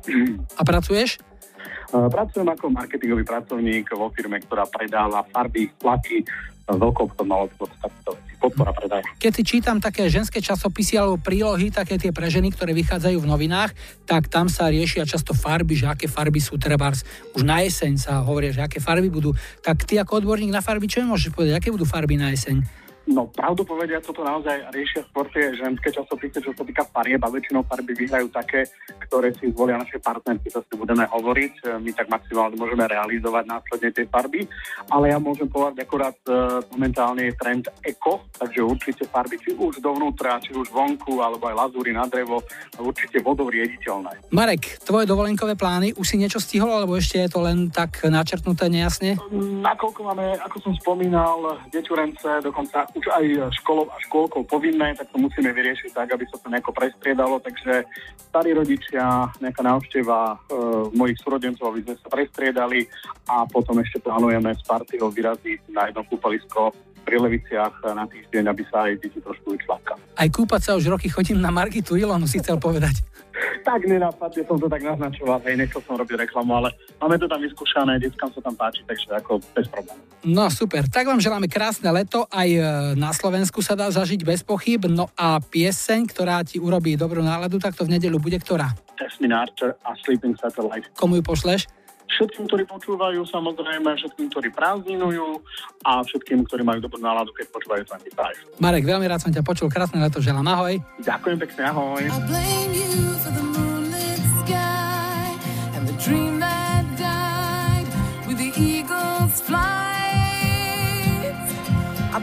A 0.54 0.62
pracuješ? 0.62 1.18
Eh, 1.66 2.08
Pracujem 2.10 2.48
ako 2.48 2.72
marketingový 2.72 3.24
pracovník 3.26 3.92
vo 3.94 4.10
firme, 4.10 4.42
ktorá 4.42 4.66
predáva 4.66 5.22
farby, 5.26 5.70
plaky, 5.78 6.26
veľkou 6.66 7.14
obchodnou 7.14 7.46
podpora 8.42 8.74
predaja. 8.74 9.06
Keď 9.22 9.32
si 9.32 9.42
čítam 9.46 9.78
také 9.78 10.10
ženské 10.10 10.42
časopisy 10.42 10.98
alebo 10.98 11.14
prílohy, 11.14 11.70
také 11.70 11.94
tie 11.94 12.10
pre 12.10 12.26
ženy, 12.26 12.50
ktoré 12.50 12.74
vychádzajú 12.74 13.22
v 13.22 13.30
novinách, 13.30 13.70
tak 14.02 14.26
tam 14.26 14.50
sa 14.50 14.66
riešia 14.66 15.06
často 15.06 15.30
farby, 15.30 15.78
že 15.78 15.86
aké 15.86 16.10
farby 16.10 16.42
sú 16.42 16.58
trebárs. 16.58 17.06
Už 17.38 17.46
na 17.46 17.62
jeseň 17.62 18.02
sa 18.02 18.18
hovoria, 18.26 18.50
že 18.50 18.66
aké 18.66 18.82
farby 18.82 19.06
budú. 19.06 19.30
Tak 19.62 19.86
ty 19.86 19.94
ako 20.02 20.26
odborník 20.26 20.50
na 20.50 20.58
farby, 20.58 20.90
čo 20.90 21.06
mi 21.06 21.14
môžeš 21.14 21.30
povedať, 21.30 21.54
aké 21.54 21.70
budú 21.70 21.86
farby 21.86 22.18
na 22.18 22.34
jeseň? 22.34 22.85
No, 23.06 23.30
pravdu 23.30 23.62
povedia, 23.62 24.02
toto 24.02 24.26
naozaj 24.26 24.66
riešia 24.74 25.06
skôr 25.06 25.30
tie 25.30 25.54
ženské 25.54 25.94
časopisy, 25.94 26.42
čo 26.42 26.50
sa 26.50 26.66
týka 26.66 26.82
farieb 26.90 27.22
a 27.22 27.30
väčšinou 27.30 27.62
farby 27.62 27.94
vyhrajú 27.94 28.26
také, 28.34 28.66
ktoré 29.06 29.30
si 29.38 29.54
zvolia 29.54 29.78
naše 29.78 30.02
partnerky, 30.02 30.50
to 30.50 30.58
si 30.66 30.74
budeme 30.74 31.06
hovoriť. 31.06 31.54
E, 31.62 31.78
My 31.78 31.94
tak 31.94 32.10
maximálne 32.10 32.58
môžeme 32.58 32.82
realizovať 32.90 33.46
následne 33.46 33.94
tie 33.94 34.10
farby, 34.10 34.42
ale 34.90 35.14
ja 35.14 35.22
môžem 35.22 35.46
povedať 35.46 35.86
akurát 35.86 36.18
e, 36.26 36.66
momentálne 36.74 37.30
je 37.30 37.38
trend 37.38 37.70
eko, 37.86 38.26
takže 38.34 38.66
určite 38.66 39.06
farby 39.06 39.38
či 39.38 39.54
už 39.54 39.78
dovnútra, 39.78 40.42
či 40.42 40.50
už 40.58 40.66
vonku, 40.74 41.22
alebo 41.22 41.46
aj 41.46 41.54
lazúry 41.62 41.94
na 41.94 42.10
drevo, 42.10 42.42
určite 42.82 43.22
vodou 43.22 43.46
riediteľné. 43.46 44.34
Marek, 44.34 44.82
tvoje 44.82 45.06
dovolenkové 45.06 45.54
plány, 45.54 45.94
už 45.94 46.06
si 46.10 46.18
niečo 46.18 46.42
stihol, 46.42 46.74
alebo 46.74 46.98
ešte 46.98 47.22
je 47.22 47.30
to 47.30 47.38
len 47.38 47.70
tak 47.70 48.02
načrtnuté 48.02 48.66
nejasne? 48.66 49.14
Nakoľko 49.62 50.00
máme, 50.10 50.42
ako 50.42 50.56
som 50.58 50.72
spomínal, 50.74 51.62
deťurence, 51.70 52.42
dokonca 52.42 52.95
už 52.96 53.06
aj 53.12 53.24
školou 53.60 53.92
a 53.92 53.96
škôlkou 54.08 54.48
povinné, 54.48 54.96
tak 54.96 55.12
to 55.12 55.20
musíme 55.20 55.52
vyriešiť 55.52 55.92
tak, 55.92 56.08
aby 56.16 56.24
sa 56.26 56.40
to 56.40 56.48
nejako 56.48 56.72
prestriedalo, 56.72 57.36
takže 57.44 57.84
starí 58.16 58.56
rodičia, 58.56 59.28
nejaká 59.40 59.62
návšteva 59.62 60.18
e, 60.32 60.36
mojich 60.96 61.20
súrodencov, 61.20 61.72
aby 61.72 61.84
sme 61.84 61.94
sa 62.00 62.08
prestriedali 62.08 62.88
a 63.28 63.44
potom 63.44 63.76
ešte 63.84 64.00
plánujeme 64.00 64.56
s 64.56 64.62
partiou 64.64 65.12
vyraziť 65.12 65.72
na 65.72 65.92
jedno 65.92 66.02
kúpalisko 66.08 66.72
pri 67.06 67.22
Leviciach 67.22 67.86
na 67.94 68.04
týždeň, 68.10 68.50
aby 68.50 68.62
sa 68.66 68.90
aj 68.90 68.98
deti 68.98 69.22
trošku 69.22 69.54
vyčlakali. 69.54 70.02
Aj 70.18 70.28
kúpať 70.28 70.60
sa 70.66 70.72
už 70.74 70.90
roky 70.90 71.06
chodím 71.06 71.38
na 71.38 71.54
Margitu 71.54 71.94
Ilonu, 71.94 72.26
si 72.26 72.42
chcel 72.42 72.58
povedať. 72.58 72.98
Tak 73.66 73.84
nenápadne 73.84 74.46
som 74.48 74.56
to 74.56 74.64
tak 74.64 74.80
naznačoval, 74.80 75.42
hej, 75.44 75.58
nechcel 75.60 75.82
som 75.84 75.98
robiť 75.98 76.24
reklamu, 76.24 76.56
ale 76.56 76.72
máme 77.02 77.20
to 77.20 77.28
tam 77.28 77.42
vyskúšané, 77.42 77.98
deckám 77.98 78.32
sa 78.32 78.40
tam 78.40 78.54
páči, 78.56 78.80
takže 78.86 79.12
ako 79.12 79.42
bez 79.52 79.66
problémov. 79.68 80.00
No 80.24 80.48
super, 80.48 80.86
tak 80.88 81.04
vám 81.04 81.20
želáme 81.20 81.50
krásne 81.50 81.90
leto, 81.92 82.24
aj 82.32 82.48
e, 82.48 82.62
na 82.96 83.12
Slovensku 83.12 83.60
sa 83.60 83.76
dá 83.76 83.92
zažiť 83.92 84.24
bez 84.24 84.40
pochyb, 84.46 84.86
no 84.88 85.12
a 85.18 85.42
pieseň, 85.42 86.08
ktorá 86.14 86.40
ti 86.46 86.62
urobí 86.62 86.96
dobrú 86.96 87.20
náladu, 87.20 87.60
tak 87.60 87.76
to 87.76 87.84
v 87.84 87.98
nedeľu 87.98 88.22
bude 88.22 88.38
ktorá? 88.40 88.72
Jasmine 88.96 89.36
Archer 89.36 89.76
a 89.84 89.92
Sleeping 90.00 90.38
Satellite. 90.40 90.88
Komu 90.96 91.20
ju 91.20 91.22
pošleš? 91.26 91.68
Všetkým, 92.06 92.46
ktorí 92.46 92.64
počúvajú, 92.70 93.20
samozrejme, 93.26 93.90
všetkým, 93.98 94.26
ktorí 94.30 94.48
prázdninujú 94.54 95.42
a 95.82 96.00
všetkým, 96.06 96.46
ktorí 96.46 96.62
majú 96.62 96.78
dobrú 96.80 97.02
náladu, 97.02 97.34
keď 97.34 97.50
počúvajú 97.50 97.82
25. 98.14 98.62
Marek, 98.62 98.86
veľmi 98.86 99.06
rád 99.10 99.20
som 99.26 99.34
ťa 99.34 99.42
počul, 99.42 99.66
krásne 99.66 99.98
leto 99.98 100.22
želám, 100.22 100.46
ahoj. 100.46 100.78
Ďakujem 101.02 101.38
pekne, 101.42 101.62
ahoj. 101.66 102.02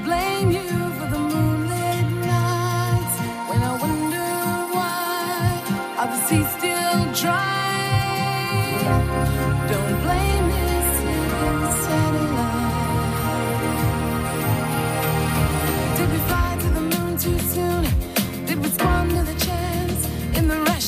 blame 0.04 0.52
you 0.52 0.83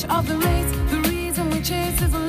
of 0.04 0.28
the 0.28 0.36
race? 0.36 0.70
The 0.90 1.00
reason 1.08 1.50
we 1.50 1.60
chase 1.60 2.00
is 2.02 2.25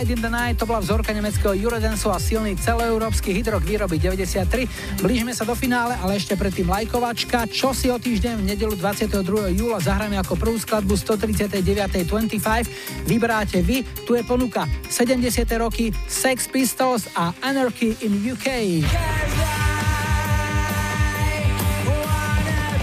Ride 0.00 0.16
in 0.16 0.24
the 0.24 0.32
Night 0.32 0.56
to 0.56 0.64
bola 0.64 0.80
vzorka 0.80 1.12
nemeckého 1.12 1.52
Eurodanceu 1.52 2.08
a 2.08 2.16
silný 2.16 2.56
celoeurópsky 2.56 3.36
hit 3.36 3.52
výroby 3.52 4.00
93. 4.00 4.96
Blížime 5.04 5.36
sa 5.36 5.44
do 5.44 5.52
finále, 5.52 5.92
ale 6.00 6.16
ešte 6.16 6.40
predtým 6.40 6.64
lajkovačka. 6.72 7.44
Čo 7.52 7.76
si 7.76 7.92
o 7.92 8.00
týždeň 8.00 8.40
v 8.40 8.44
nedelu 8.48 8.72
22. 8.80 9.52
júla 9.52 9.76
zahráme 9.76 10.16
ako 10.16 10.40
prvú 10.40 10.56
skladbu 10.56 10.96
139.25. 10.96 12.00
Vyberáte 13.04 13.60
vy, 13.60 13.84
tu 14.08 14.16
je 14.16 14.24
ponuka 14.24 14.64
70. 14.88 15.20
roky 15.60 15.92
Sex 16.08 16.48
Pistols 16.48 17.04
a 17.12 17.36
Anarchy 17.44 17.92
in 18.00 18.24
UK. 18.24 18.80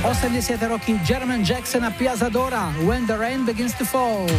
80. 0.06 0.70
roky 0.70 1.02
German 1.02 1.42
Jackson 1.42 1.82
a 1.82 1.90
Piazzadora 1.90 2.78
When 2.86 3.10
the 3.10 3.18
Rain 3.18 3.42
Begins 3.42 3.74
to 3.82 3.90
Fall. 3.90 4.30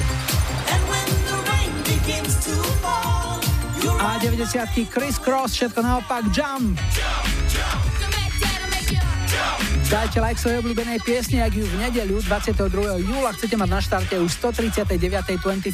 A 3.99 4.19
90 4.19 4.89
Chris 4.89 5.19
Cross, 5.19 5.53
všetko 5.53 5.83
naopak 5.83 6.25
Jump. 6.33 6.79
Dajte 9.89 10.21
like 10.21 10.37
svojej 10.37 10.61
obľúbenej 10.61 11.01
piesne, 11.01 11.41
ak 11.41 11.57
ju 11.57 11.65
v 11.65 11.77
nedeľu 11.81 12.21
22. 12.29 13.09
júla 13.09 13.33
chcete 13.33 13.57
mať 13.57 13.69
na 13.73 13.81
štarte 13.81 14.15
už 14.21 14.37
139.25. 14.37 15.73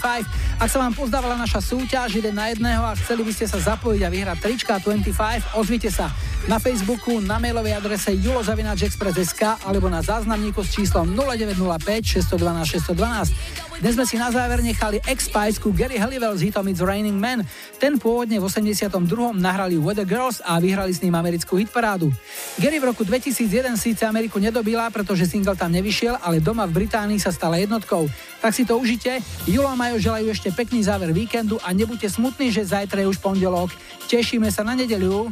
Ak 0.63 0.69
sa 0.71 0.79
vám 0.79 0.95
pozdávala 0.95 1.35
naša 1.35 1.59
súťaž, 1.59 2.23
jeden 2.23 2.39
na 2.39 2.55
jedného 2.55 2.79
a 2.79 2.95
chceli 2.95 3.27
by 3.27 3.35
ste 3.35 3.51
sa 3.51 3.59
zapojiť 3.75 4.07
a 4.07 4.09
vyhrať 4.15 4.39
trička 4.39 4.79
25, 4.79 5.59
ozvite 5.59 5.91
sa 5.91 6.15
na 6.47 6.63
Facebooku, 6.63 7.19
na 7.27 7.43
mailovej 7.43 7.75
adrese 7.75 8.15
julozavinačexpress.sk 8.15 9.67
alebo 9.67 9.91
na 9.91 9.99
záznamníku 9.99 10.63
s 10.63 10.79
číslom 10.79 11.11
0905 11.11 12.23
612 12.23 12.95
612. 12.95 13.35
Dnes 13.85 14.01
sme 14.01 14.09
si 14.09 14.17
na 14.17 14.33
záver 14.33 14.65
nechali 14.65 14.97
X-Spice 14.97 15.61
ku 15.61 15.69
Gary 15.69 16.01
Halliwell 16.01 16.33
s 16.33 16.41
hitom 16.41 16.65
It's 16.73 16.81
Raining 16.81 17.21
Men. 17.21 17.45
Ten 17.77 18.01
pôvodne 18.01 18.41
v 18.41 18.49
82. 18.49 18.89
nahrali 19.37 19.77
Weather 19.77 20.09
Girls 20.09 20.41
a 20.41 20.57
vyhrali 20.57 20.89
s 20.89 21.05
ním 21.05 21.13
americkú 21.13 21.61
hitparádu. 21.61 22.09
Gary 22.57 22.81
v 22.81 22.89
roku 22.89 23.05
2001 23.05 23.77
síce 23.77 24.09
Ameriku 24.09 24.41
nedobila, 24.41 24.89
pretože 24.89 25.29
single 25.29 25.53
tam 25.53 25.69
nevyšiel, 25.69 26.17
ale 26.25 26.41
doma 26.41 26.65
v 26.65 26.81
Británii 26.81 27.21
sa 27.21 27.29
stala 27.29 27.61
jednotkou. 27.61 28.09
Tak 28.41 28.57
si 28.57 28.65
to 28.65 28.81
užite. 28.81 29.21
Julo 29.45 29.69
a 29.69 29.77
Majo 29.77 30.01
želajú 30.01 30.33
ešte 30.33 30.49
pekný 30.49 30.81
záver 30.81 31.13
víkendu 31.13 31.61
a 31.61 31.69
nebuďte 31.77 32.09
smutní, 32.09 32.57
že 32.57 32.65
zajtra 32.65 33.05
je 33.05 33.13
už 33.13 33.21
pondelok. 33.21 33.69
Tešíme 34.09 34.49
sa 34.49 34.65
na 34.65 34.73
nedeľu. 34.81 35.29